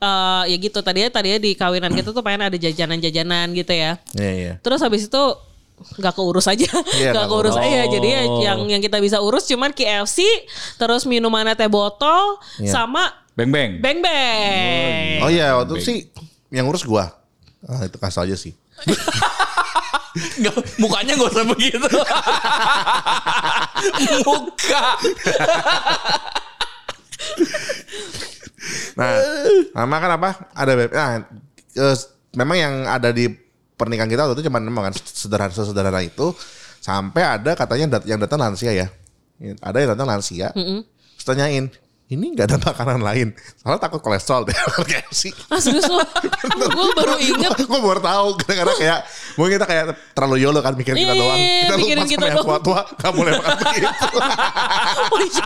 eh 0.00 0.42
ya 0.48 0.56
gitu 0.56 0.80
tadinya 0.80 1.12
tadinya 1.12 1.36
di 1.36 1.52
kawinan 1.52 1.92
kita 1.92 2.16
tuh 2.16 2.24
pengen 2.24 2.48
ada 2.48 2.56
jajanan-jajanan 2.56 3.52
gitu 3.52 3.76
ya. 3.76 4.00
Iya, 4.16 4.32
iya. 4.32 4.52
Terus 4.64 4.80
habis 4.80 5.04
itu 5.04 5.22
nggak 6.00 6.12
keurus 6.12 6.44
aja, 6.44 6.68
Iya, 6.96 7.12
nggak 7.12 7.28
keurus 7.28 7.56
aja. 7.56 7.84
Jadi 7.84 8.08
ya 8.08 8.20
Oh. 8.24 8.40
yang 8.40 8.58
yang 8.64 8.80
kita 8.80 8.96
bisa 8.96 9.20
urus 9.20 9.44
cuman 9.44 9.72
KFC, 9.72 10.24
terus 10.76 11.04
minumannya 11.04 11.52
teh 11.52 11.68
botol, 11.68 12.40
Iya. 12.56 12.72
sama 12.72 13.12
Beng 13.34 13.48
beng. 13.48 13.80
beng 13.80 13.98
beng. 14.00 15.20
Oh 15.22 15.30
iya, 15.30 15.54
waktu 15.56 15.78
itu 15.78 15.84
sih 15.84 15.98
yang 16.50 16.66
ngurus 16.66 16.82
gua. 16.82 17.14
Ah, 17.62 17.84
itu 17.84 17.96
kasih 17.96 18.26
aja 18.26 18.36
sih. 18.36 18.52
Nggak, 20.10 20.54
mukanya 20.82 21.14
gak 21.14 21.30
usah 21.30 21.46
begitu. 21.46 21.86
Muka. 24.26 24.84
Nah, 28.98 29.10
sama 29.72 29.96
kan 29.96 30.10
apa? 30.18 30.30
Ada 30.52 30.72
beb. 30.74 30.90
Nah, 30.90 31.22
eh, 31.72 31.94
memang 32.36 32.56
yang 32.58 32.74
ada 32.84 33.14
di 33.14 33.30
pernikahan 33.78 34.10
kita 34.10 34.26
waktu 34.26 34.36
itu 34.36 34.50
cuma 34.50 34.60
memang 34.60 34.90
kan 34.90 34.94
sederhana 34.98 35.54
sederhana 35.54 36.00
itu 36.04 36.34
sampai 36.82 37.22
ada 37.24 37.56
katanya 37.56 37.96
dat- 37.98 38.08
yang 38.08 38.20
datang 38.20 38.42
lansia 38.42 38.72
ya. 38.74 38.86
Ada 39.62 39.76
yang 39.78 39.90
datang 39.96 40.08
lansia. 40.10 40.48
Terus 40.52 41.24
tanyain, 41.24 41.70
ini 42.10 42.34
nggak 42.34 42.46
ada 42.50 42.58
makanan 42.58 43.00
lain. 43.00 43.28
Soalnya 43.54 43.80
takut 43.80 44.02
kolesterol 44.02 44.42
deh. 44.42 44.56
Kayak 44.90 45.06
sih. 45.10 45.30
Ah 45.46 45.56
serius 45.56 45.86
lo? 45.86 46.02
gue 46.02 46.88
baru 46.98 47.14
inget. 47.16 47.54
gue 47.56 47.80
baru 47.80 48.02
tahu 48.02 48.26
karena 48.42 48.74
kayak 48.74 48.98
mungkin 49.34 49.52
kita 49.54 49.66
kayak 49.66 49.84
terlalu 50.10 50.42
yolo 50.42 50.58
kan 50.58 50.74
mikirin 50.74 50.98
kita 50.98 51.14
Iya, 51.14 51.22
doang. 51.22 51.38
Kita 51.38 51.74
mikirin 51.78 52.02
lupa 52.02 52.10
kita 52.10 52.18
sama 52.18 52.26
yang 52.26 52.36
doang. 52.36 52.46
tua-tua 52.50 52.80
gak 52.98 53.12
boleh 53.14 53.32
makan 53.32 53.56
begitu. 53.62 53.88
Oh 55.06 55.20
iya. 55.20 55.44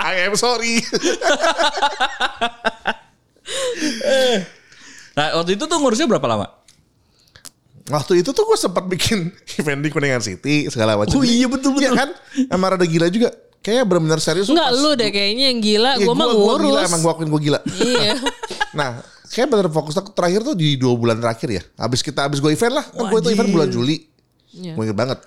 I 0.00 0.14
am 0.24 0.34
sorry. 0.34 0.74
Nah 5.12 5.26
waktu 5.36 5.50
itu 5.58 5.64
tuh 5.64 5.76
ngurusnya 5.76 6.06
berapa 6.06 6.24
lama? 6.24 6.46
Waktu 7.90 8.22
itu 8.22 8.30
tuh 8.30 8.46
gue 8.46 8.54
sempat 8.54 8.86
bikin 8.86 9.34
event 9.58 9.82
di 9.82 9.90
Kuningan 9.90 10.22
City 10.22 10.70
segala 10.70 10.94
macam. 10.94 11.10
Oh 11.10 11.26
iya, 11.26 11.44
betul, 11.44 11.74
Iya 11.74 11.90
betul. 11.90 11.98
kan? 11.98 12.08
Emang 12.46 12.70
rada 12.70 12.86
gila 12.86 13.10
juga. 13.10 13.34
Kayaknya 13.60 13.84
benar-benar 13.84 14.20
serius. 14.20 14.48
Enggak 14.48 14.70
lu 14.72 14.90
deh 14.94 15.10
kayaknya 15.10 15.44
yang 15.52 15.60
gila. 15.60 15.90
Iya, 15.94 16.04
gue 16.04 16.14
mah 16.14 16.26
gua- 16.26 16.34
gua 16.34 16.44
ngurus. 16.50 16.64
gila, 16.66 16.80
emang 16.82 17.00
gue 17.00 17.12
akuin 17.12 17.28
gue 17.28 17.40
gila. 17.42 17.60
Iya. 17.76 18.12
nah, 18.78 18.88
kayak 19.26 19.46
bener 19.46 19.68
fokus 19.68 19.94
aku 19.94 20.10
terakhir 20.10 20.40
tuh 20.42 20.56
di 20.56 20.74
dua 20.74 20.94
bulan 20.94 21.16
terakhir 21.16 21.48
ya. 21.50 21.62
Abis 21.76 22.00
kita 22.00 22.24
abis 22.24 22.38
gue 22.38 22.48
event 22.48 22.74
lah. 22.74 22.84
Kan 22.84 23.04
gue 23.06 23.18
itu 23.20 23.30
event 23.30 23.50
bulan 23.50 23.68
Juli. 23.68 23.96
Iya. 24.50 24.72
Gue 24.74 24.84
inget 24.84 24.96
banget. 24.96 25.20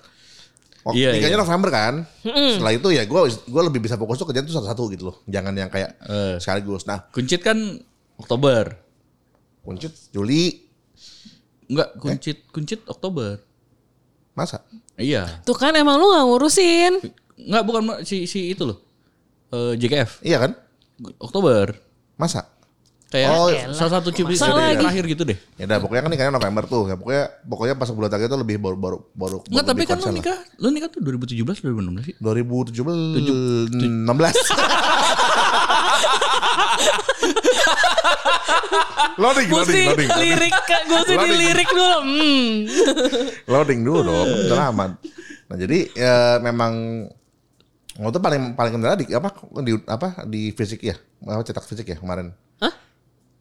Waktu 0.84 1.00
Iya, 1.00 1.10
nikahnya 1.16 1.38
iya. 1.38 1.44
November 1.46 1.70
kan. 1.70 1.94
Setelah 2.26 2.74
itu 2.74 2.88
ya 2.90 3.04
gue 3.06 3.20
gue 3.30 3.62
lebih 3.64 3.80
bisa 3.80 3.96
fokus 3.96 4.18
tuh 4.18 4.26
kerjaan 4.26 4.44
tuh 4.44 4.56
satu-satu 4.58 4.84
gitu 4.92 5.04
loh. 5.08 5.16
Jangan 5.26 5.54
yang 5.54 5.70
kayak 5.70 5.96
Eh. 6.04 6.36
sekaligus. 6.38 6.84
Nah, 6.84 7.08
Kuncit 7.08 7.40
kan 7.40 7.56
Oktober. 8.16 8.82
kuncit 9.62 9.96
Juli 10.12 10.60
Enggak, 11.66 11.96
kuncit 11.96 12.38
kuncit 12.50 12.84
Oktober. 12.84 13.40
masa? 14.34 14.60
Iya. 14.94 15.40
Tuh 15.42 15.54
kan 15.54 15.72
emang 15.72 15.96
lu 15.96 16.10
gak 16.10 16.26
ngurusin. 16.26 16.94
Enggak 17.44 17.64
bukan 17.64 17.82
si 18.02 18.24
si 18.24 18.50
itu 18.50 18.64
loh. 18.64 18.78
Eh, 19.50 19.74
JKF. 19.76 20.22
Iya 20.22 20.38
kan? 20.40 20.52
Oktober. 21.18 21.74
Masa? 22.16 22.46
Kayak 23.08 23.30
Oh, 23.30 23.48
salah 23.70 24.02
satu 24.02 24.10
lagi. 24.74 24.82
terakhir 24.82 25.04
gitu 25.06 25.24
deh. 25.24 25.38
Ya 25.54 25.64
udah 25.66 25.78
pokoknya 25.78 26.02
kan 26.02 26.10
nikahnya 26.10 26.34
November 26.34 26.64
tuh. 26.66 26.88
Ya 26.88 26.96
pokoknya 26.98 27.30
pokoknya 27.46 27.74
pas 27.78 27.88
bulan 27.88 28.10
terakhir 28.10 28.28
tuh 28.28 28.40
lebih 28.42 28.58
baru 28.58 28.74
baru 28.74 28.98
baru. 29.14 29.38
Enggak, 29.46 29.66
tapi 29.70 29.86
kan 29.86 29.98
lu 30.00 30.10
nikah, 30.10 30.38
lu 30.58 30.68
nikah 30.72 30.90
tuh 30.90 30.98
2017 30.98 31.62
2016 31.62 32.02
sih. 32.02 32.16
2017 32.18 32.74
16 32.74 34.10
loading 39.14 39.46
loading 39.48 39.70
sih 39.70 39.86
loading 39.86 40.10
loading. 40.10 40.26
lirik, 40.26 40.54
gue 40.58 41.00
sih 41.06 41.14
di 41.14 41.18
Loading. 41.22 41.38
lirik 41.38 41.70
dulu. 41.70 41.98
Hmm. 42.02 42.66
loading 43.46 43.80
dulu 43.86 44.00
dong 44.02 44.28
udah 44.48 44.70
aman 44.70 44.92
nah 45.46 45.56
jadi 45.56 45.80
ya 45.94 46.40
memang 46.40 47.06
waktu 47.96 48.10
itu 48.10 48.20
paling 48.20 48.44
paling 48.54 48.74
kendala 48.74 48.96
di 48.96 49.06
apa 49.08 49.30
di 49.60 49.74
apa 49.84 50.08
di 50.26 50.50
fisik 50.50 50.82
ya 50.82 50.96
apa 51.22 51.42
cetak 51.42 51.62
fisik 51.64 51.86
ya 51.86 51.96
kemarin 51.96 52.34
Hah? 52.58 52.74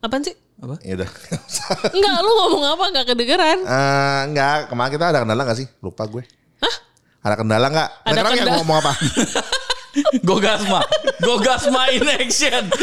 Apaan 0.00 0.20
sih? 0.20 0.34
Apa? 0.58 0.76
ya 0.80 0.94
udah 0.94 1.08
Enggak, 1.94 2.16
lu 2.20 2.30
ngomong 2.34 2.64
apa 2.68 2.84
gak 2.92 3.06
kedengeran? 3.08 3.58
Eh, 3.60 4.20
enggak 4.26 4.68
kemarin 4.68 4.90
kita 4.90 5.04
ada 5.06 5.18
kendala 5.20 5.42
gak 5.42 5.56
sih 5.56 5.68
lupa 5.78 6.04
gue 6.04 6.22
Hah? 6.58 6.74
ada 7.22 7.34
kendala 7.34 7.66
nggak 7.68 7.88
Ada 8.02 8.10
sekarang 8.12 8.30
yang 8.30 8.40
kendala. 8.42 8.58
ngomong 8.60 8.76
apa 8.78 8.92
Gogasma. 10.22 10.80
Gogasma 11.18 11.82
in 11.90 12.08
action. 12.08 12.64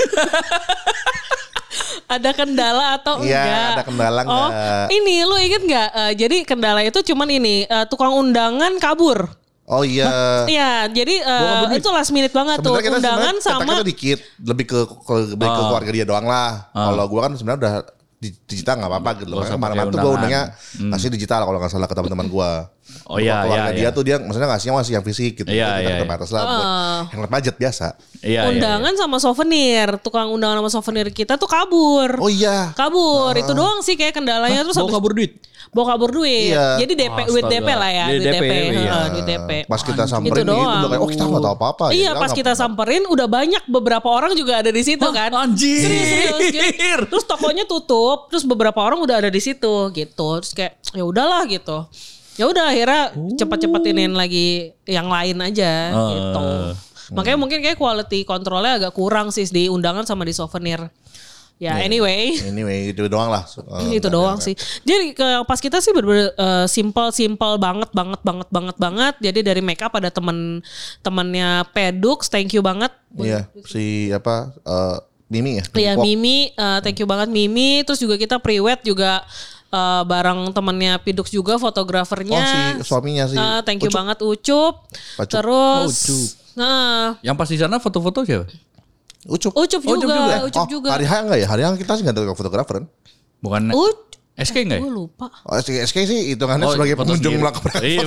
Ada 2.06 2.34
kendala 2.34 2.98
atau 2.98 3.22
Iya, 3.22 3.38
enggak? 3.40 3.70
ada 3.72 3.84
kendala 3.84 4.20
Oh, 4.20 4.50
enggak? 4.50 4.88
ini 4.90 5.16
lu 5.22 5.36
inget 5.38 5.62
nggak? 5.64 5.90
Eh, 5.92 6.12
jadi 6.18 6.38
kendala 6.42 6.82
itu 6.82 7.02
cuman 7.04 7.30
ini 7.30 7.66
eh, 7.66 7.86
tukang 7.86 8.10
undangan 8.12 8.74
kabur. 8.78 9.30
Oh 9.70 9.84
iya 9.84 10.10
Iya, 10.46 10.72
jadi 10.90 11.16
eh, 11.22 11.78
itu 11.78 11.88
last 11.88 12.10
minute 12.10 12.34
banget 12.34 12.58
tuh 12.60 12.74
Sebenarnya 12.74 12.90
kita 12.90 12.98
undangan 13.00 13.36
sama 13.38 13.72
tuh 13.72 13.86
dikit, 13.86 14.20
lebih 14.42 14.66
ke, 14.66 14.80
ke 14.84 15.14
lebih 15.32 15.48
ke 15.48 15.54
Oh. 15.56 15.66
keluarga 15.70 15.92
dia 15.92 16.04
doang 16.04 16.26
lah. 16.26 16.68
Kalau 16.70 17.06
gua 17.06 17.22
kan 17.24 17.32
sebenarnya 17.34 17.60
udah 17.60 17.74
di- 18.20 18.36
digital 18.44 18.76
nggak 18.76 18.92
apa-apa 18.92 19.12
gitu 19.18 19.32
loh. 19.32 19.46
Kemarin 19.46 19.76
tuh 19.88 19.96
gua 19.96 20.12
undangan. 20.12 20.12
undangnya 20.18 20.42
ngasih 20.92 21.10
digital 21.10 21.40
kalau 21.44 21.58
nggak 21.58 21.70
salah 21.70 21.86
ke 21.86 21.94
teman-teman 21.94 22.28
gua. 22.28 22.68
Oh 23.06 23.22
iya, 23.22 23.46
keluarga 23.46 23.70
iya, 23.70 23.78
dia 23.78 23.82
iya. 23.86 23.90
tuh 23.94 24.02
dia 24.02 24.16
maksudnya 24.18 24.50
ngasihnya 24.50 24.74
masih 24.76 24.92
yang 24.98 25.06
fisik 25.06 25.32
gitu. 25.36 25.46
Iya, 25.46 25.66
Kita 25.70 25.78
iya, 25.78 25.88
iya. 25.88 26.00
terbatas 26.02 26.30
lah 26.30 26.42
buat 26.42 26.66
yang 27.08 27.22
budget 27.24 27.56
biasa. 27.56 27.88
Iya, 28.20 28.26
iya, 28.26 28.42
undangan 28.50 28.94
sama 28.98 29.18
souvenir. 29.22 29.88
Tukang 30.02 30.28
undangan 30.28 30.58
sama 30.60 30.70
souvenir 30.74 31.08
kita 31.10 31.38
tuh 31.38 31.46
kabur. 31.46 32.18
Oh 32.18 32.28
iya. 32.28 32.74
Kabur, 32.74 33.30
itu 33.34 33.54
doang 33.54 33.80
sih 33.80 33.94
kayak 33.94 34.18
kendalanya 34.18 34.66
terus 34.66 34.74
Bawa 34.74 34.90
habis- 34.90 34.96
kabur 34.98 35.12
duit. 35.14 35.38
Bawa 35.70 35.86
kabur 35.94 36.10
duit. 36.12 36.50
Iya. 36.50 36.78
Jadi 36.78 36.94
DP, 36.96 37.18
duit 37.26 37.44
Astaga. 37.44 37.54
DP 37.56 37.70
lah 37.72 37.92
ya, 37.92 38.06
Duit 38.08 38.20
duit 38.20 38.34
DP, 38.34 38.42
DP, 38.42 38.52
iya. 38.52 38.72
heeh, 38.74 39.06
duit 39.10 39.26
DP. 39.26 39.50
Pas 39.66 39.82
kita 39.82 40.04
samperin 40.06 40.34
Itu 40.34 40.50
doang. 40.50 40.66
udah 40.82 40.90
kayak, 40.90 41.02
oh 41.02 41.10
kita 41.10 41.24
nggak 41.24 41.44
tahu 41.44 41.54
apa-apa. 41.56 41.86
ya. 41.86 41.94
Iya, 41.94 42.12
pas 42.16 42.32
kita 42.32 42.52
samperin 42.54 43.04
udah 43.06 43.28
banyak 43.28 43.64
beberapa 43.66 44.08
orang 44.08 44.34
juga 44.34 44.60
ada 44.60 44.70
di 44.70 44.82
situ 44.82 45.08
kan. 45.08 45.30
anjir. 45.32 45.80
Serius, 45.80 46.08
serius. 46.08 46.42
Jadi, 46.50 46.70
terus 47.06 47.24
tokonya 47.24 47.64
tutup, 47.64 48.28
terus 48.28 48.44
beberapa 48.44 48.80
orang 48.80 49.00
udah 49.00 49.20
ada 49.20 49.30
di 49.30 49.38
situ 49.38 49.74
gitu. 49.90 50.30
Terus 50.42 50.52
kayak 50.52 50.74
ya 50.92 51.04
udahlah 51.04 51.46
gitu. 51.46 51.86
Ya 52.34 52.48
udah 52.48 52.72
akhirnya 52.72 53.04
cepet-cepetinin 53.36 54.16
lagi 54.16 54.72
yang 54.84 55.12
lain 55.12 55.38
aja 55.40 55.92
Oh. 55.92 56.08
gitu. 56.10 56.48
Makanya 57.10 57.38
mungkin 57.38 57.60
kayak 57.60 57.76
quality 57.76 58.22
controlnya 58.22 58.78
agak 58.78 58.94
kurang 58.94 59.30
sih 59.30 59.44
di 59.44 59.66
undangan 59.66 60.06
sama 60.06 60.24
di 60.24 60.32
souvenir. 60.32 60.88
Ya 61.60 61.75
anyway. 61.84 62.39
Anyway, 62.39 62.96
itu 62.96 63.04
doang 63.12 63.28
lah. 63.28 63.44
Eh, 63.84 63.96
itu 64.00 64.08
doang 64.08 64.39
sih. 64.39 64.56
Jadi 64.88 65.12
ke, 65.12 65.28
pas 65.44 65.60
kita 65.60 65.84
sih 65.84 65.92
bener-bener 65.92 66.32
eh, 66.32 66.66
simple 66.72 67.12
simple 67.12 67.60
banget 67.60 67.92
banget 67.92 68.24
banget 68.24 68.48
banget 68.48 68.75
banget. 68.80 69.13
Jadi 69.20 69.39
dari 69.44 69.60
makeup 69.60 69.92
ada 69.92 70.08
temen 70.08 70.63
temennya 71.04 71.68
Pedux, 71.75 72.32
thank 72.32 72.56
you 72.56 72.63
banget. 72.63 72.96
Iya, 73.12 73.51
si 73.68 74.08
apa 74.08 74.56
eh, 74.56 74.98
Mimi 75.28 75.60
ya. 75.60 75.63
Iya. 75.75 75.94
Mimi, 76.00 76.56
eh, 76.56 76.80
thank 76.80 76.96
you 76.96 77.06
banget 77.06 77.28
Mimi. 77.28 77.84
Terus 77.84 78.00
juga 78.00 78.16
kita 78.16 78.39
pre-wed 78.39 78.80
juga 78.82 79.28
eh, 79.68 80.04
bareng 80.08 80.56
temennya 80.56 80.96
Pidux 81.04 81.28
juga 81.28 81.60
Oh 81.60 81.62
fotografernya. 81.62 82.39
si 82.80 82.88
suaminya 82.88 83.28
si. 83.28 83.36
Eh, 83.36 83.60
thank 83.68 83.84
you 83.84 83.92
banget 83.92 84.16
Ucup. 84.24 84.88
Ucup. 85.20 85.28
Terus, 85.28 85.92
Oh, 85.92 85.92
Ucup. 85.92 86.28
nah 86.56 87.20
Yang 87.20 87.36
pas 87.36 87.50
di 87.51 87.58
sana 87.60 87.75
foto-foto 87.78 88.24
siapa? 88.24 88.48
Ucup. 89.28 89.52
Ucup 89.52 89.82
Oh, 89.84 89.94
Ucup 89.98 90.08
juga, 90.08 90.16
juga. 90.16 90.36
Ucup 90.48 90.64
oh, 90.64 90.68
juga. 90.72 90.90
hari 90.96 91.06
H 91.10 91.14
enggak 91.28 91.40
ya? 91.44 91.48
Hari 91.52 91.62
H 91.66 91.68
kita 91.76 91.92
sih 92.00 92.04
nggak 92.08 92.16
ada 92.16 92.38
fotografer 92.38 92.74
kan? 92.80 92.86
Bukan 93.44 93.62
Ucup, 93.76 94.16
SK 94.40 94.58
enggak 94.64 94.80
ya? 94.80 94.84
gue 94.88 94.94
lupa. 94.96 95.28
Oh, 95.44 95.60
SK, 95.60 95.84
SK 95.84 95.98
sih 96.08 96.20
hitungannya 96.32 96.72
sebagai 96.72 96.96
foto 96.96 97.12
pengunjung 97.12 97.36
belakang 97.44 97.64
Iya, 97.84 98.04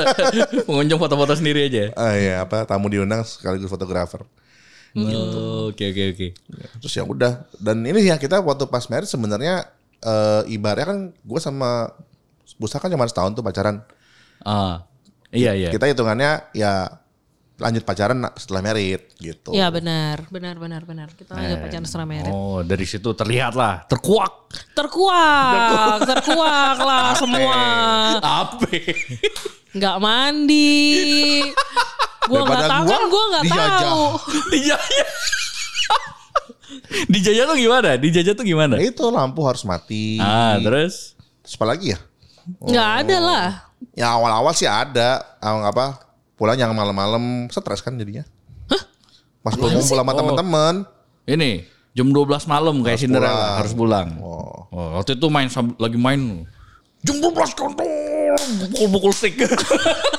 pengunjung 0.68 0.98
foto-foto 1.00 1.32
sendiri 1.36 1.68
aja. 1.68 1.92
Ah 1.92 2.16
iya 2.16 2.34
apa 2.40 2.64
tamu 2.64 2.88
diundang 2.88 3.20
sekaligus 3.28 3.68
fotografer. 3.68 4.24
Oh, 4.96 5.68
Oke 5.70 5.92
oke 5.92 6.02
oke. 6.16 6.28
Terus 6.80 6.92
ya 6.96 7.04
udah 7.04 7.44
dan 7.60 7.84
ini 7.84 8.08
ya 8.08 8.16
kita 8.16 8.40
waktu 8.40 8.64
pas 8.72 8.88
married 8.88 9.06
sebenarnya 9.06 9.68
eh, 10.00 10.42
ibaratnya 10.48 10.86
kan 10.88 10.98
gue 11.12 11.40
sama 11.40 11.92
Busa 12.58 12.76
kan 12.76 12.92
cuma 12.92 13.08
setahun 13.08 13.32
tuh 13.36 13.44
pacaran. 13.44 13.80
Ah. 14.44 14.84
Iya 15.30 15.54
iya. 15.54 15.68
Kita 15.70 15.86
hitungannya 15.86 16.50
ya 16.52 17.00
lanjut 17.60 17.84
pacaran 17.84 18.18
setelah 18.40 18.60
married 18.64 19.04
gitu. 19.20 19.52
Iya 19.52 19.68
benar, 19.68 20.24
benar, 20.32 20.56
benar, 20.56 20.82
benar. 20.88 21.08
Kita 21.12 21.36
lanjut 21.36 21.60
pacaran 21.60 21.84
setelah 21.84 22.08
merit. 22.08 22.32
Oh, 22.32 22.64
dari 22.64 22.88
situ 22.88 23.12
terlihat 23.12 23.52
lah, 23.52 23.84
terkuak. 23.84 24.48
Terkuak, 24.72 26.08
terkuak 26.08 26.78
lah 26.80 27.14
semua. 27.20 27.60
Apa? 28.18 28.66
Nggak 29.76 29.96
mandi. 30.00 31.44
Gua 32.26 32.42
nggak 32.48 32.64
tahu 32.66 32.82
gua 32.82 32.90
kan, 32.90 33.02
gua 33.06 33.24
nggak 33.28 33.44
dijajah. 33.44 33.80
tahu. 33.84 34.04
Iya 34.56 34.76
iya. 34.80 35.06
Dijajah 37.06 37.44
tuh 37.46 37.56
gimana? 37.58 37.88
Dijajah 37.98 38.34
tuh 38.34 38.46
gimana? 38.46 38.74
Nah, 38.78 38.82
itu 38.82 39.04
lampu 39.12 39.44
harus 39.44 39.62
mati. 39.68 40.18
Ah, 40.18 40.58
terus? 40.58 41.14
Terus 41.42 41.54
apa 41.58 41.66
lagi 41.66 41.86
ya? 41.94 41.98
Nggak 42.62 42.90
ada 43.04 43.16
lah. 43.20 43.46
Ya 43.94 44.06
awal-awal 44.14 44.52
sih 44.54 44.66
ada. 44.66 45.22
Awal 45.42 45.70
apa? 45.70 45.86
Pulang 46.40 46.56
yang 46.56 46.72
malam-malam 46.72 47.20
stres 47.46 47.84
kan 47.84 47.94
jadinya. 47.94 48.24
Pas 49.40 49.52
gue 49.52 49.68
ngumpul 49.68 49.92
sama 49.94 50.12
Oh. 50.12 50.18
teman-teman. 50.18 50.74
Ini 51.24 51.64
jam 51.92 52.08
12 52.08 52.44
malam 52.46 52.80
kayak 52.80 52.96
Cinderella 52.98 53.28
pulang. 53.30 53.56
harus 53.60 53.72
pulang. 53.72 54.08
Oh. 54.18 54.64
Oh, 54.70 54.88
waktu 54.96 55.14
itu 55.14 55.26
main 55.28 55.48
lagi 55.76 55.98
main 55.98 56.48
jam 57.00 57.16
12 57.18 57.52
kontol 57.52 57.88
pukul-pukul 58.68 59.12
stick. 59.12 59.36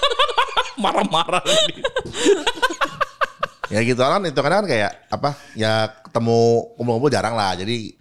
Marah-marah. 0.81 1.41
Ya 3.71 3.79
gitu 3.81 3.97
kan 3.97 4.19
itu 4.21 4.35
kan 4.35 4.65
kayak 4.65 5.07
apa? 5.07 5.33
Ya 5.53 5.87
ketemu 6.03 6.39
kumpul-kumpul 6.75 7.09
jarang 7.09 7.33
lah. 7.33 7.55
Jadi 7.55 7.95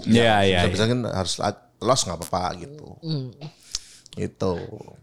Iya, 0.00 0.46
iya. 0.46 0.60
bisa 0.64 0.86
kan 0.86 1.02
harus 1.02 1.34
los 1.76 2.00
nggak 2.06 2.16
apa-apa 2.16 2.62
gitu. 2.62 2.86
Itu. 4.14 4.52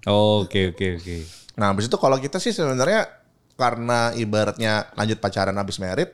Oke, 0.07 0.71
oke, 0.71 0.87
oke. 0.95 1.17
Nah, 1.57 1.73
habis 1.73 1.89
itu 1.89 1.97
kalau 1.97 2.15
kita 2.15 2.37
sih 2.37 2.53
sebenarnya 2.53 3.09
karena 3.57 4.13
ibaratnya 4.13 4.93
lanjut 4.93 5.17
pacaran 5.17 5.57
habis 5.57 5.81
merit 5.81 6.13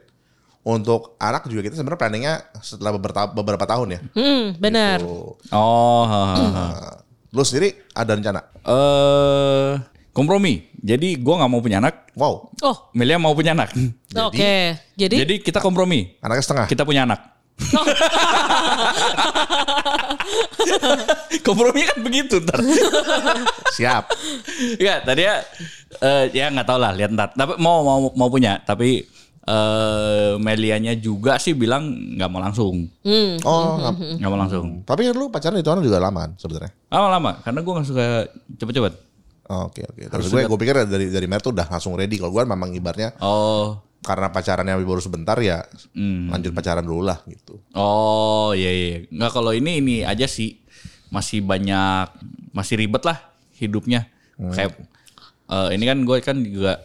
untuk 0.63 1.19
anak 1.19 1.43
juga 1.51 1.59
kita 1.61 1.75
sebenarnya 1.75 1.99
planningnya 1.99 2.35
setelah 2.63 2.95
beberapa 2.95 3.27
beberapa 3.29 3.65
tahun 3.67 3.87
ya. 3.89 3.99
Hmm, 4.15 4.55
benar. 4.55 5.03
Tuh. 5.03 5.35
Oh, 5.51 6.03
ha, 6.07 6.19
ha, 6.23 6.31
ha. 6.31 6.47
Nah, 6.47 6.71
lu 7.29 7.43
sendiri 7.43 7.75
ada 7.91 8.15
rencana? 8.15 8.39
Eh, 8.63 9.71
kompromi. 10.11 10.71
Jadi 10.79 11.19
gua 11.19 11.43
nggak 11.43 11.51
mau 11.51 11.59
punya 11.59 11.83
anak. 11.83 12.07
Wow, 12.15 12.55
Oh, 12.63 12.77
Melia 12.95 13.19
mau 13.19 13.35
punya 13.35 13.51
anak. 13.51 13.75
oke. 14.15 14.55
Jadi, 14.95 15.15
Jadi 15.19 15.35
kita 15.43 15.59
kompromi. 15.59 16.15
anaknya 16.23 16.43
setengah. 16.43 16.65
Kita 16.71 16.87
punya 16.87 17.03
anak. 17.03 17.32
kompromi 21.43 21.81
kan 21.83 21.97
begitu 22.01 22.39
ntar. 22.39 22.59
Siap. 23.77 24.03
ya 24.77 24.99
tadi 25.01 25.21
ya 25.23 25.35
eh, 25.99 26.23
ya 26.31 26.45
nggak 26.49 26.65
tahu 26.65 26.79
lah 26.79 26.91
lihat 26.93 27.09
ntar. 27.11 27.31
Tapi 27.31 27.57
mau 27.57 27.81
mau 27.81 27.97
mau 28.11 28.27
punya 28.27 28.59
tapi 28.59 29.03
eh 29.43 30.31
Melianya 30.37 30.93
juga 30.95 31.35
sih 31.35 31.51
bilang 31.51 32.15
nggak 32.15 32.27
mau 32.27 32.39
langsung. 32.39 32.87
hmm, 33.01 33.43
Oh, 33.43 33.75
ngap- 33.77 33.99
Nggak 34.17 34.29
mau 34.29 34.39
langsung. 34.39 34.65
tapi 34.83 35.09
lu 35.09 35.27
pacaran 35.27 35.57
itu 35.57 35.67
juga 35.81 35.99
lama 35.99 36.29
sebenarnya. 36.37 36.71
Lama-lama 36.87 37.31
karena 37.43 37.59
gue 37.59 37.73
nggak 37.73 37.85
suka 37.85 38.05
cepet-cepet. 38.55 38.93
Oh, 39.43 39.67
Oke 39.67 39.83
oke. 39.83 40.01
Terus 40.07 40.25
gue 40.29 40.39
gue 40.41 40.57
pikir 40.57 40.73
dari 40.87 41.05
dari 41.11 41.25
merit 41.27 41.43
tuh 41.43 41.51
udah 41.51 41.67
langsung 41.67 41.91
ready. 41.93 42.15
Kalau 42.15 42.31
gue 42.31 42.41
memang 42.45 42.69
ibaratnya 42.71 43.11
Oh. 43.19 43.75
Karena 44.03 44.27
pacarannya 44.27 44.75
baru 44.77 44.99
sebentar 44.99 45.39
ya 45.39 45.63
Hmm. 45.95 46.27
lanjut 46.27 46.51
pacaran 46.51 46.83
dulu 46.83 47.07
lah 47.07 47.23
gitu. 47.25 47.63
Oh 47.71 48.51
iya 48.51 48.69
iya. 48.69 48.95
Nggak 49.07 49.31
kalau 49.31 49.55
ini 49.55 49.79
ini 49.79 49.95
aja 50.03 50.27
sih 50.27 50.59
masih 51.07 51.39
banyak 51.39 52.11
masih 52.51 52.75
ribet 52.77 53.01
lah 53.03 53.17
hidupnya. 53.55 54.11
Kayak 54.35 54.75
eh, 55.47 55.69
ini 55.71 55.83
kan 55.83 55.97
gue 56.03 56.17
kan 56.19 56.37
juga 56.41 56.83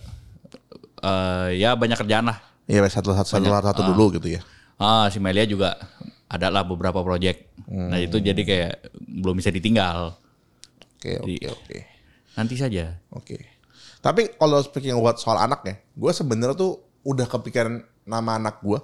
eh, 1.01 1.59
ya 1.59 1.75
banyak 1.75 1.99
kerjaan 1.99 2.31
lah. 2.31 2.39
Iya 2.69 2.85
satu 2.87 3.17
satu 3.17 3.41
satu, 3.41 3.49
satu 3.49 3.83
dulu 3.83 4.15
gitu 4.15 4.29
ya. 4.29 4.41
Ah 4.79 5.11
si 5.11 5.19
Melia 5.19 5.43
juga 5.43 5.75
ada 6.29 6.49
lah 6.49 6.63
beberapa 6.63 7.01
project. 7.01 7.51
Nah 7.67 7.99
itu 7.99 8.21
jadi 8.21 8.39
kayak 8.39 8.73
belum 9.01 9.37
bisa 9.37 9.51
ditinggal. 9.51 10.15
Oke 10.99 11.19
oke 11.19 11.37
oke 11.49 11.79
Nanti 12.39 12.55
saja. 12.55 12.95
oke. 13.11 13.35
Tapi 13.99 14.39
kalau 14.39 14.63
speaking 14.63 14.95
buat 14.95 15.19
soal 15.19 15.43
anak 15.43 15.67
ya, 15.67 15.75
gue 15.75 16.13
sebenarnya 16.15 16.55
tuh 16.55 16.79
udah 17.09 17.25
kepikiran 17.25 17.81
nama 18.05 18.37
anak 18.37 18.61
gue 18.61 18.77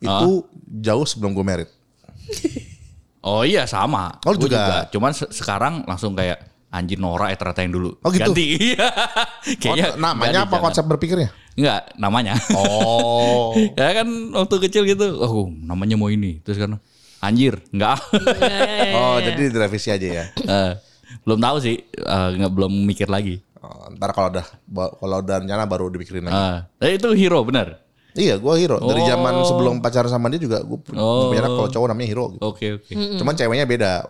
itu 0.00 0.30
jauh 0.74 1.04
sebelum 1.04 1.30
gue 1.32 1.44
merit. 1.44 1.70
Oh 3.22 3.46
iya 3.46 3.70
sama. 3.70 4.18
Oh, 4.26 4.34
Gua 4.34 4.50
juga. 4.50 4.90
Cuman 4.90 5.14
se- 5.14 5.30
sekarang 5.30 5.86
langsung 5.86 6.10
kayak 6.12 6.42
anjir 6.74 6.98
Nora 6.98 7.30
eh 7.30 7.38
ternyata 7.38 7.62
yang 7.62 7.70
dulu. 7.70 7.94
Oh, 8.02 8.10
gitu? 8.10 8.34
Ganti. 8.34 8.46
Iya. 8.74 8.90
Kayaknya 9.62 9.86
Oh, 9.88 9.98
namanya 10.02 10.30
ganti, 10.34 10.42
apa 10.42 10.50
jangan. 10.50 10.64
konsep 10.66 10.84
berpikirnya? 10.90 11.30
Enggak, 11.54 11.80
namanya. 11.94 12.34
Oh. 12.50 13.54
ya 13.78 13.94
kan 13.94 14.08
waktu 14.34 14.56
kecil 14.66 14.82
gitu, 14.84 15.06
oh 15.22 15.46
namanya 15.54 15.94
mau 15.94 16.10
ini. 16.10 16.42
Terus 16.42 16.58
kan 16.58 16.82
anjir, 17.22 17.62
enggak. 17.70 18.02
oh, 18.90 19.22
jadi 19.22 19.54
direvisi 19.54 19.94
aja 19.94 20.08
ya. 20.18 20.24
Eh, 20.34 20.72
belum 21.22 21.38
tahu 21.38 21.56
sih, 21.62 21.78
eh, 21.78 22.28
nggak 22.34 22.50
belum 22.50 22.74
mikir 22.82 23.06
lagi. 23.06 23.38
Oh, 23.62 23.86
ntar 23.92 24.10
kalau 24.10 24.28
udah 24.28 24.46
kalau 24.92 25.16
udah 25.18 25.36
rencana 25.38 25.64
baru 25.64 25.86
dipikirin 25.88 26.24
lagi. 26.24 26.34
Eh, 26.34 26.58
tapi 26.76 26.92
itu 26.92 27.08
hero 27.14 27.40
benar. 27.42 27.78
Iya, 28.12 28.36
gue 28.36 28.54
hero. 28.58 28.76
Dari 28.76 29.00
Oh. 29.00 29.08
zaman 29.08 29.34
sebelum 29.42 29.74
pacaran 29.78 30.06
sama 30.06 30.26
dia 30.28 30.36
juga 30.36 30.60
gue 30.60 30.76
punya 30.76 30.98
anak 31.38 31.52
kalau 31.54 31.70
cowok 31.70 31.86
namanya 31.88 32.08
hero 32.08 32.24
gitu. 32.28 32.42
Oke 32.42 32.66
oke. 32.74 32.90
Cuman 33.16 33.32
ceweknya 33.32 33.64
beda. 33.64 34.04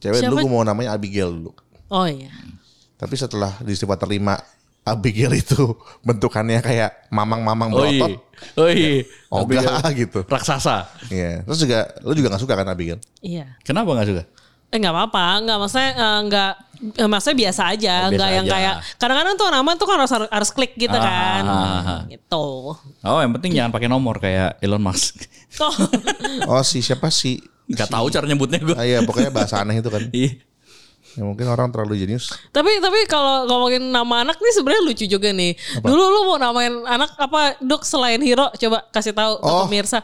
Cewek 0.00 0.18
Siapa? 0.18 0.32
dulu 0.32 0.36
gue 0.40 0.50
mau 0.50 0.62
namanya 0.62 0.92
Abigail 0.92 1.28
dulu. 1.30 1.52
oh 1.86 2.06
iya. 2.06 2.32
Tapi 2.96 3.14
setelah 3.14 3.52
di 3.60 3.72
sifat 3.72 4.00
terima 4.00 4.40
Abigail 4.82 5.32
itu 5.34 5.60
bentukannya 6.06 6.58
kayak 6.58 7.08
mamang-mamang 7.08 7.68
Oh 7.70 7.84
iya, 7.84 8.00
berotot. 8.00 8.12
oh 8.56 8.68
iya. 8.68 9.04
Oh 9.28 9.44
Abigail. 9.44 9.68
enggak 9.70 9.92
gitu. 10.02 10.20
Raksasa. 10.24 10.88
Iya. 11.06 11.44
Terus 11.44 11.58
juga 11.60 11.78
lu 12.00 12.12
juga 12.12 12.28
gak 12.30 12.42
suka 12.42 12.54
kan 12.54 12.66
Abigail? 12.66 12.96
Iya. 13.20 13.60
Kenapa 13.60 13.92
nggak 13.92 14.08
suka? 14.08 14.24
Eh 14.68 14.80
nggak 14.80 14.90
apa-apa, 14.90 15.24
nggak 15.40 15.58
maksudnya 15.60 15.90
eh, 15.92 16.18
nggak 16.26 16.52
eh, 16.86 17.06
maksudnya 17.06 17.36
biasa 17.40 17.62
aja, 17.70 17.94
Oh, 17.96 18.08
biasa 18.08 18.14
nggak 18.14 18.30
yang 18.32 18.44
aja. 18.44 18.52
kayak 18.52 18.74
kadang-kadang 18.96 19.34
tuh 19.34 19.48
nama 19.48 19.70
tuh 19.74 19.86
kan 19.86 19.96
harus 19.96 20.12
harus 20.12 20.50
klik 20.50 20.72
gitu 20.74 20.92
Ah, 20.92 21.00
kan, 21.00 21.42
ah, 21.42 21.56
ah. 21.56 22.00
gitu. 22.06 22.46
Oh, 23.00 23.18
yang 23.18 23.32
penting 23.32 23.52
jangan 23.52 23.70
pakai 23.70 23.86
nomor 23.86 24.16
kayak 24.16 24.58
Elon 24.58 24.80
Musk. 24.80 25.24
Oh, 25.58 25.72
Oh 26.50 26.62
si 26.62 26.78
siapa 26.78 27.08
sih? 27.08 27.40
Gak 27.66 27.88
tahu 27.88 28.08
cara 28.08 28.24
nyebutnya 28.24 28.58
gue. 28.58 28.74
Ah, 28.74 28.84
iya 28.84 29.00
pokoknya 29.00 29.30
bahasa 29.30 29.58
aneh 29.58 29.78
itu 29.78 29.88
kan. 29.88 30.04
Iya. 30.12 30.36
Ya, 31.14 31.22
mungkin 31.22 31.46
orang 31.46 31.70
terlalu 31.70 31.94
jenius. 31.96 32.26
tapi 32.50 32.82
tapi 32.82 33.06
kalau 33.06 33.46
ngomongin 33.46 33.86
nama 33.86 34.26
anak 34.26 34.34
nih 34.36 34.50
sebenarnya 34.50 34.82
lucu 34.82 35.06
juga 35.06 35.30
nih. 35.30 35.54
Dulu 35.78 35.94
lu 36.04 36.20
mau 36.26 36.36
namain 36.36 36.74
anak 36.84 37.14
apa 37.14 37.54
dok 37.60 37.82
selain 37.82 38.18
Hero? 38.18 38.50
Coba 38.52 38.82
kasih 38.90 39.14
tahu 39.14 39.38
ke 39.38 39.46
Oh. 39.46 39.62
pemirsa. 39.64 40.02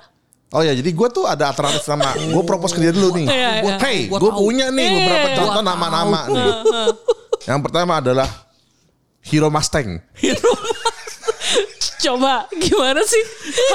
Oh 0.50 0.66
ya, 0.66 0.74
jadi 0.74 0.90
gue 0.90 1.08
tuh 1.14 1.30
ada 1.30 1.54
alternatif 1.54 1.86
nama. 1.86 2.10
Gue 2.10 2.42
propose 2.42 2.74
ke 2.74 2.82
dia 2.82 2.90
dulu 2.90 3.14
nih. 3.14 3.26
Iya, 3.30 3.50
Gua, 3.62 3.70
iya. 3.70 3.76
hey, 3.86 3.98
gue 4.10 4.30
punya 4.34 4.66
nih 4.74 4.86
beberapa 4.98 5.26
Eh, 5.30 5.36
contoh 5.38 5.62
nama-nama 5.62 6.20
nih. 6.26 6.50
Yang 7.46 7.60
pertama 7.62 7.92
adalah 8.02 8.28
Hero 9.22 9.46
Mustang. 9.46 10.02
Coba 12.00 12.48
gimana 12.56 13.04
sih? 13.04 13.20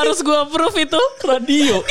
Harus 0.02 0.26
gua 0.26 0.50
approve 0.50 0.82
itu? 0.82 1.02
Radio. 1.24 1.86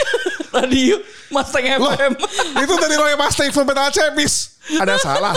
Radio. 0.50 0.96
Mustang 1.30 1.64
Loh, 1.78 1.90
FM. 1.94 2.12
itu 2.58 2.74
dari 2.78 2.94
Roy 2.98 3.14
Mustang 3.14 3.48
full 3.54 3.64
metal 3.64 3.90
Chepis. 3.90 4.58
Ada 4.76 4.98
salah. 4.98 5.34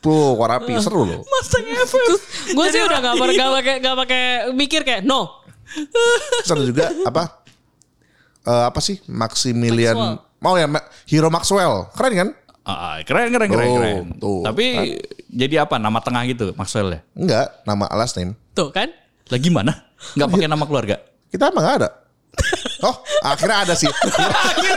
Tuh, 0.00 0.36
kok 0.36 0.48
rapi 0.48 0.72
seru 0.80 1.04
loh. 1.04 1.20
Mustang 1.22 1.64
FM. 1.64 2.10
Gue 2.56 2.66
sih 2.72 2.80
udah 2.82 2.98
gak, 2.98 3.14
gak 3.20 3.50
pakai 3.52 3.74
gak 3.78 3.96
pakai 4.00 4.22
mikir 4.56 4.80
kayak 4.82 5.04
no. 5.04 5.44
Ada 6.42 6.62
juga 6.64 6.90
apa? 7.04 7.45
Eh, 8.46 8.64
apa 8.70 8.78
sih 8.78 9.02
Maximilian? 9.10 10.22
Mau 10.38 10.54
ya 10.54 10.70
Hero 11.10 11.26
Maxwell. 11.34 11.90
Keren 11.98 12.14
kan? 12.14 12.28
Ah, 12.66 12.98
keren 13.02 13.30
keren 13.30 13.46
keren 13.50 13.66
Tuh, 13.66 13.74
keren. 13.78 14.04
tuh. 14.18 14.40
Tapi 14.46 14.66
jadi 15.26 15.66
apa? 15.66 15.78
Nama 15.82 15.98
tengah 16.02 16.22
gitu 16.30 16.54
Maxwell 16.54 16.94
ya? 16.94 17.00
Enggak, 17.18 17.46
nama 17.66 17.90
last 17.94 18.14
name. 18.18 18.38
Tuh 18.54 18.70
kan? 18.70 18.90
Lagi 19.30 19.50
mana? 19.50 19.74
Gak 20.14 20.30
pakai 20.30 20.46
nama 20.46 20.62
keluarga? 20.66 21.02
Kita 21.30 21.50
emang 21.50 21.62
nggak 21.66 21.78
ada. 21.82 21.90
Oh, 22.86 22.94
akhirnya 23.24 23.66
ada 23.66 23.74
sih. 23.74 23.90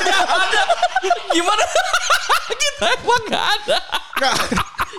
Gimana? 1.35 1.63
Kita 2.61 2.85
emang 2.97 3.21
gak 3.29 3.45
ada. 3.59 3.77
Enggak. 4.17 4.33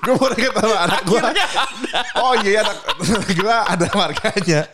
Gue 0.00 0.14
mau 0.14 0.28
inget 0.33 0.52
sama 0.54 0.76
anak 0.87 1.00
gue. 1.02 1.18
Akhirnya 1.18 1.46
ada. 1.50 2.00
Oh 2.20 2.33
iya 2.44 2.61
anak 2.62 2.78
gue 3.35 3.56
ada 3.66 3.87
markanya. 3.96 4.61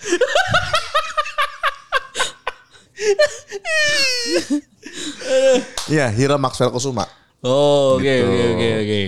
Iya, 5.86 6.06
Hero 6.10 6.36
Maxwell 6.36 6.70
Kusuma. 6.70 7.06
Oh, 7.40 7.96
oke 7.96 8.02
Gitu. 8.02 8.26
oke 8.26 8.44
oke 8.54 8.68
oke. 8.82 9.02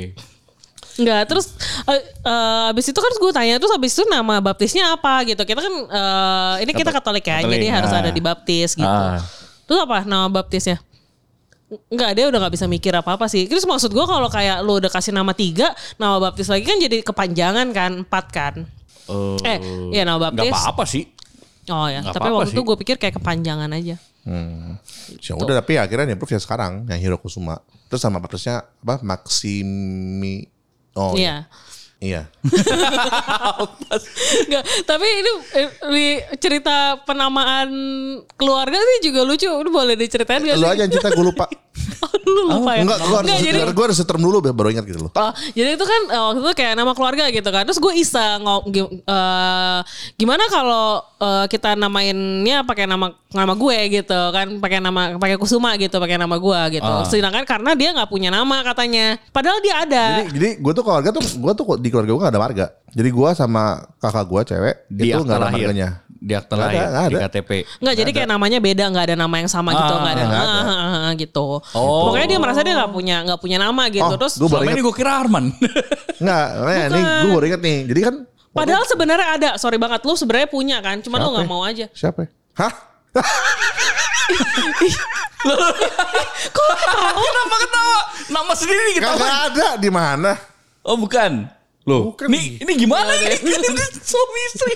Enggak, 0.99 1.21
terus 1.31 1.47
eh, 1.87 2.03
eh, 2.03 2.71
abis 2.71 2.90
itu 2.90 2.99
kan 2.99 3.12
gue 3.14 3.31
tanya 3.31 3.55
terus 3.57 3.71
abis 3.71 3.94
itu 3.94 4.03
nama 4.07 4.42
baptisnya 4.42 4.92
apa 4.92 5.23
gitu. 5.25 5.38
Kita 5.40 5.59
kan 5.59 5.75
eh, 5.75 6.55
ini 6.66 6.73
kita 6.75 6.90
Katolik 6.90 7.23
ya, 7.23 7.38
Katolik, 7.38 7.55
jadi 7.55 7.66
harus 7.71 7.90
ah. 7.90 7.99
ada 8.03 8.11
dibaptis 8.11 8.75
gitu. 8.75 8.87
Ah. 8.87 9.23
Terus 9.64 9.79
apa 9.79 10.03
nama 10.03 10.27
baptisnya? 10.27 10.83
Enggak, 11.87 12.16
dia 12.16 12.25
udah 12.27 12.49
gak 12.49 12.55
bisa 12.57 12.64
mikir 12.64 12.97
apa-apa 12.97 13.29
sih. 13.29 13.44
Terus 13.44 13.62
maksud 13.62 13.92
gue 13.92 14.01
kalau 14.01 14.27
kayak 14.27 14.64
lu 14.64 14.81
udah 14.81 14.88
kasih 14.88 15.12
nama 15.12 15.37
tiga, 15.37 15.68
nama 16.01 16.16
baptis 16.18 16.49
lagi 16.49 16.64
kan 16.64 16.81
jadi 16.81 17.05
kepanjangan 17.05 17.66
kan, 17.71 17.90
empat 18.03 18.25
kan. 18.33 18.55
Oh. 19.07 19.37
Eh, 19.44 19.61
iya 19.92 20.03
nama 20.03 20.18
Gak 20.18 20.35
baptis. 20.35 20.53
apa-apa 20.57 20.85
sih. 20.88 21.05
Oh 21.68 21.85
ya, 21.85 22.01
Nggak 22.01 22.16
tapi 22.16 22.25
apa-apa 22.25 22.38
waktu 22.40 22.53
itu 22.57 22.62
sih. 22.64 22.66
gue 22.66 22.77
pikir 22.81 22.97
kayak 22.97 23.14
kepanjangan 23.21 23.68
aja. 23.71 24.01
Hmm. 24.29 24.77
Ya 25.25 25.41
udah 25.41 25.64
tapi 25.64 25.81
akhirnya 25.81 26.12
di 26.12 26.21
ya 26.21 26.37
sekarang 26.37 26.85
yang 26.85 27.01
Hero 27.01 27.17
Kusuma. 27.17 27.64
Terus 27.88 28.05
sama 28.05 28.21
baptisnya 28.21 28.69
apa? 28.85 29.01
Maximi 29.01 30.45
Oh 30.99 31.14
iya. 31.14 31.47
Iya. 31.99 32.31
Enggak, 34.47 34.64
tapi 34.87 35.03
ini, 35.03 35.31
ini 35.91 36.07
cerita 36.38 36.95
penamaan 37.03 37.71
keluarga 38.38 38.79
sih 38.79 39.11
juga 39.11 39.27
lucu. 39.27 39.51
Ini 39.51 39.71
boleh 39.71 39.99
diceritain 39.99 40.47
gak 40.47 40.62
Lu 40.62 40.71
aja 40.71 40.87
yang 40.87 40.93
cerita 40.95 41.11
gue 41.11 41.27
lupa. 41.27 41.51
Oh, 41.99 42.11
lu 42.25 42.43
lupa 42.49 42.73
ya? 42.73 42.83
Enggak, 42.83 42.99
gue 42.99 43.09
harus, 43.11 43.27
Enggak, 43.27 43.41
jadi 43.43 43.59
gue 43.69 43.85
harus 43.85 43.99
seterm 43.99 44.21
dulu 44.21 44.39
biar 44.39 44.55
baru 44.55 44.69
ingat 44.71 44.85
gitu 44.85 45.01
loh. 45.01 45.11
Oh, 45.11 45.29
jadi 45.51 45.75
itu 45.75 45.83
kan 45.83 46.01
eh, 46.09 46.23
waktu 46.23 46.39
itu 46.41 46.53
kayak 46.55 46.75
nama 46.75 46.93
keluarga 46.93 47.25
gitu 47.27 47.49
kan. 47.49 47.63
Terus 47.63 47.79
gue 47.79 47.93
iseng 47.95 48.39
ngom- 48.41 48.67
gi- 48.69 49.03
eh, 49.03 49.79
gimana 50.15 50.45
kalau 50.47 50.87
eh, 51.17 51.45
kita 51.47 51.75
namainnya 51.75 52.63
pakai 52.63 52.85
nama 52.85 53.11
nama 53.29 53.53
gue 53.53 53.77
gitu 53.93 54.21
kan, 54.31 54.47
pakai 54.57 54.79
nama 54.79 55.01
pakai 55.17 55.37
Kusuma 55.37 55.75
gitu, 55.75 55.97
pakai 55.97 56.17
nama 56.17 56.37
gue 56.37 56.61
gitu. 56.73 56.87
Ah. 56.87 57.03
Sedangkan 57.03 57.43
karena 57.43 57.75
dia 57.75 57.91
nggak 57.93 58.09
punya 58.09 58.29
nama 58.29 58.63
katanya. 58.63 59.19
Padahal 59.29 59.59
dia 59.59 59.75
ada. 59.79 60.05
Jadi, 60.19 60.31
jadi 60.33 60.49
gue 60.57 60.73
tuh 60.73 60.83
keluarga 60.83 61.11
tuh, 61.11 61.23
gue 61.23 61.53
tuh 61.53 61.65
di 61.77 61.89
keluarga 61.89 62.11
gue 62.11 62.23
gak 62.23 62.33
ada 62.33 62.41
marga. 62.41 62.67
Jadi 62.89 63.09
gue 63.09 63.31
sama 63.33 63.65
kakak 63.99 64.25
gue 64.25 64.41
cewek 64.47 64.75
Di 64.89 65.03
itu 65.07 65.19
akta 65.19 65.27
gak 65.27 65.37
ada 65.37 65.47
lahir. 65.47 65.67
marganya. 65.67 65.89
Di 66.18 66.35
ada, 66.35 66.50
lahir, 66.50 66.83
nggak 66.83 67.07
di 67.07 67.14
ada. 67.14 67.31
KTP. 67.31 67.50
Enggak, 67.78 67.94
jadi 67.94 68.11
kayak 68.11 68.28
namanya 68.28 68.59
beda, 68.59 68.85
nggak 68.90 69.04
ada 69.07 69.16
nama 69.16 69.35
yang 69.38 69.46
sama 69.46 69.70
gitu, 69.70 69.94
Ah, 69.94 69.98
nggak 70.02 70.14
ada. 70.14 70.24
nggak 70.26 70.42
ada. 70.42 70.59
Ah, 70.59 70.66
ah, 70.66 70.98
ah, 71.07 71.11
gitu. 71.14 71.46
Oh. 71.72 72.11
Pokoknya 72.11 72.26
dia 72.26 72.38
merasa 72.38 72.61
dia 72.61 72.74
nggak 72.74 72.90
punya 72.90 73.16
nggak 73.22 73.38
punya 73.38 73.57
nama 73.57 73.83
gitu. 73.87 74.02
Oh, 74.02 74.18
Terus 74.18 74.35
gue 74.35 74.48
Selama 74.50 74.66
ini 74.68 74.83
gue 74.83 74.94
kira 74.94 75.12
Arman. 75.14 75.44
Enggak, 76.20 76.46
nah, 76.59 76.85
ini 76.90 77.00
gue 77.00 77.31
baru 77.31 77.46
ingat 77.46 77.62
nih. 77.62 77.78
Jadi 77.87 78.00
kan. 78.02 78.14
padahal 78.50 78.85
sebenarnya 78.85 79.28
ada. 79.38 79.50
Sorry 79.54 79.78
banget 79.78 80.02
lu 80.02 80.18
sebenarnya 80.18 80.50
punya 80.50 80.76
kan, 80.83 80.98
cuman 80.98 81.18
lu 81.22 81.31
nggak 81.33 81.46
mau 81.46 81.62
aja. 81.62 81.87
Siapa? 81.94 82.26
Hah? 82.59 82.72
Kenapa 87.18 87.57
ketawa? 87.59 87.98
Nama 88.28 88.52
sendiri 88.52 88.90
Gak, 88.90 89.00
ketawa. 89.00 89.16
gak 89.22 89.38
ada 89.48 89.68
di 89.78 89.90
mana? 89.90 90.33
Oh 90.83 90.96
bukan. 90.96 91.46
Loh, 91.88 92.12
Bukan. 92.12 92.28
ini, 92.28 92.61
ini 92.61 92.72
gimana 92.76 93.09
nih? 93.16 93.40
Ini 93.48 93.68
suami 94.04 94.40
istri. 94.52 94.72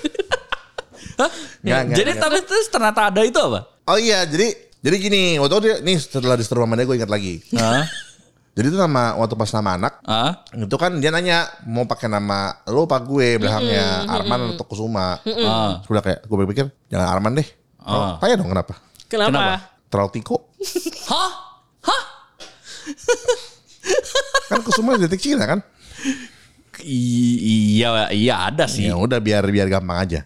Hah? 1.16 1.30
Nggak, 1.60 1.80
nggak, 1.84 1.96
Jadi 1.96 2.10
nggak. 2.10 2.22
tapi 2.22 2.38
terus 2.42 2.66
ternyata 2.66 3.00
ada 3.08 3.20
itu 3.20 3.38
apa? 3.38 3.60
Oh 3.84 3.98
iya, 3.98 4.22
jadi 4.22 4.48
jadi 4.78 4.96
gini, 4.98 5.22
waktu 5.36 5.52
itu 5.52 5.62
dia, 5.62 5.76
nih 5.78 5.96
setelah 5.96 6.34
di 6.34 6.44
rumah 6.48 6.74
dia 6.74 6.84
gue 6.84 6.96
ingat 6.96 7.08
lagi. 7.08 7.38
Hah? 7.54 7.86
Jadi 8.52 8.66
itu 8.68 8.76
nama 8.76 9.16
waktu 9.16 9.32
pas 9.32 9.48
nama 9.50 9.70
anak, 9.74 9.92
itu 10.52 10.76
kan 10.76 10.92
dia 10.98 11.08
nanya 11.08 11.48
mau 11.64 11.88
pakai 11.88 12.04
nama 12.04 12.52
lu 12.68 12.84
apa 12.84 13.00
gue 13.00 13.40
belakangnya 13.40 14.04
Arman 14.04 14.40
atau 14.52 14.66
Kusuma. 14.66 15.16
Ah. 15.24 15.80
Sudah 15.82 16.04
kayak 16.04 16.20
gue 16.22 16.36
pikir 16.46 16.66
jangan 16.86 17.08
Arman 17.08 17.32
deh. 17.32 17.48
Oh, 17.80 17.96
Ah. 17.96 18.14
tanya 18.20 18.36
dong 18.36 18.52
kenapa? 18.52 18.76
Kenapa? 19.08 19.30
Kenapa? 19.32 19.54
Terlalu 19.88 20.10
tiko. 20.12 20.36
Hah? 21.08 21.32
Hah? 21.80 22.02
Kan 24.50 24.60
Kusuma 24.60 25.00
detik 25.00 25.22
Cina 25.22 25.48
kan? 25.48 25.60
I- 26.82 27.40
iya, 27.78 28.10
iya 28.10 28.34
ada 28.48 28.66
sih. 28.66 28.84
Ya 28.84 28.98
udah 28.98 29.16
biar 29.16 29.48
biar 29.48 29.68
gampang 29.68 29.96
aja. 29.96 30.20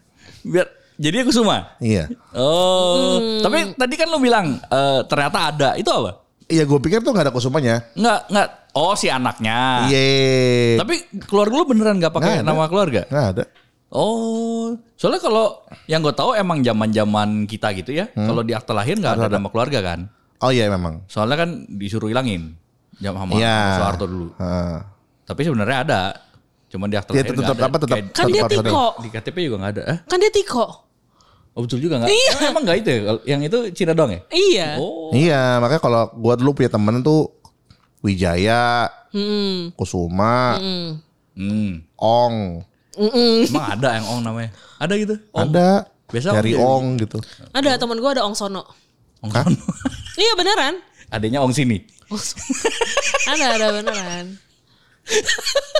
Biar 0.46 0.66
jadi 0.96 1.26
aku 1.26 1.32
semua. 1.34 1.76
Iya. 1.76 2.06
Oh, 2.32 3.18
tapi 3.42 3.74
tadi 3.74 3.94
kan 3.98 4.08
lu 4.08 4.16
bilang 4.16 4.56
eh, 4.56 5.00
ternyata 5.04 5.38
ada. 5.50 5.68
Itu 5.74 5.90
apa? 5.90 6.22
Iya 6.46 6.62
gue 6.62 6.78
pikir 6.78 7.02
tuh 7.02 7.10
gak 7.10 7.26
ada 7.26 7.34
Kusumanya. 7.34 7.82
Enggak, 7.98 8.20
enggak. 8.30 8.48
Oh, 8.70 8.94
si 8.94 9.10
anaknya. 9.10 9.90
Iya. 9.90 10.78
Tapi 10.78 10.94
keluarga 11.26 11.54
lu 11.58 11.66
beneran 11.66 11.98
gak 11.98 12.14
pakai 12.14 12.38
Nggak 12.38 12.44
ada. 12.46 12.48
nama 12.48 12.64
keluarga? 12.70 13.02
Nggak 13.10 13.26
ada. 13.34 13.44
Oh, 13.86 14.74
soalnya 14.94 15.22
kalau 15.22 15.62
yang 15.86 16.02
gue 16.02 16.10
tahu 16.10 16.34
emang 16.34 16.58
zaman-zaman 16.60 17.46
kita 17.46 17.70
gitu 17.72 17.94
ya, 17.94 18.10
kalau 18.12 18.42
di 18.42 18.50
akta 18.50 18.74
lahir 18.74 18.98
nggak 18.98 19.14
ada, 19.14 19.30
nama 19.30 19.46
keluarga 19.46 19.78
kan. 19.78 20.10
Oh 20.42 20.50
iya 20.50 20.66
memang. 20.68 21.06
Soalnya 21.06 21.46
kan 21.46 21.50
disuruh 21.70 22.10
hilangin 22.10 22.58
jam 22.98 23.14
sama 23.14 23.38
Iya. 23.38 23.78
Soeharto 23.78 24.04
dulu. 24.04 24.28
Heeh. 24.36 24.76
Tapi 25.24 25.40
sebenarnya 25.42 25.78
ada. 25.82 26.00
Cuman 26.76 26.86
di 26.86 26.96
akta 26.96 27.10
Dia 27.10 27.24
lahir 27.24 27.32
tetap 27.34 27.56
ada. 27.56 27.64
apa 27.64 27.76
tetap 27.80 27.96
Kan 28.12 28.24
dia 28.28 28.42
tetap 28.44 28.64
tiko. 28.68 28.86
di 29.00 29.08
KTP 29.08 29.36
juga 29.42 29.56
nggak 29.58 29.72
ada. 29.72 29.82
Eh? 29.88 29.98
Kan 30.04 30.18
dia 30.20 30.28
tiko. 30.28 30.66
Oh 31.50 31.64
betul 31.64 31.80
juga 31.80 31.96
nggak? 31.96 32.10
Emang, 32.12 32.42
emang 32.52 32.62
nggak 32.62 32.76
itu 32.78 32.88
ya? 32.90 33.00
Yang 33.26 33.40
itu 33.48 33.58
Cina 33.72 33.92
doang 33.96 34.12
ya? 34.12 34.20
Iya. 34.28 34.68
Oh. 34.76 35.08
Iya, 35.10 35.56
makanya 35.56 35.80
kalau 35.80 36.02
gua 36.12 36.36
dulu 36.36 36.52
punya 36.54 36.68
temen 36.68 37.00
tuh 37.00 37.32
Wijaya, 37.98 38.92
Hmm. 39.08 39.72
Kusuma, 39.72 40.60
Hmm. 40.60 41.00
Hmm. 41.32 41.80
Ong, 41.96 42.60
Mm-mm. 42.94 43.44
Emang 43.46 43.66
ada 43.70 43.88
yang 43.94 44.06
Ong 44.06 44.20
namanya? 44.20 44.50
Ada 44.76 44.94
gitu? 44.96 45.16
Ong. 45.30 45.48
ada. 45.48 45.84
Biasa 46.06 46.32
Dari 46.34 46.52
Ong 46.54 46.62
Ong 46.62 46.84
gitu. 46.96 47.18
Ada 47.50 47.76
teman 47.76 47.98
gue 47.98 48.10
ada 48.10 48.22
Ong 48.22 48.32
Sono. 48.32 48.64
Ong 49.20 49.32
Hah? 49.32 49.42
sono. 49.42 49.56
Iya 50.16 50.32
beneran. 50.32 50.74
Adanya 51.08 51.40
Ong 51.40 51.52
sini. 51.52 51.80
Ada 53.26 53.44
ada 53.54 53.66
beneran. 53.74 54.26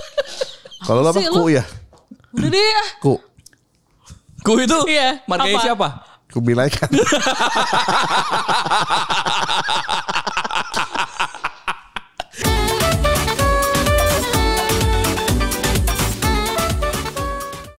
Kalau 0.87 1.03
lo 1.03 1.11
apa? 1.11 1.19
Ku 1.19 1.51
ya? 1.51 1.67
Udah 2.31 2.47
deh 2.47 2.63
ah. 2.63 2.87
Ku. 3.03 3.19
Ku 4.39 4.55
itu? 4.55 4.79
Iya, 4.87 5.19
Marganya 5.27 5.59
apa? 5.59 5.65
siapa? 5.67 5.87
Ku 6.31 6.39
bilai 6.39 6.71
kan. 6.71 6.87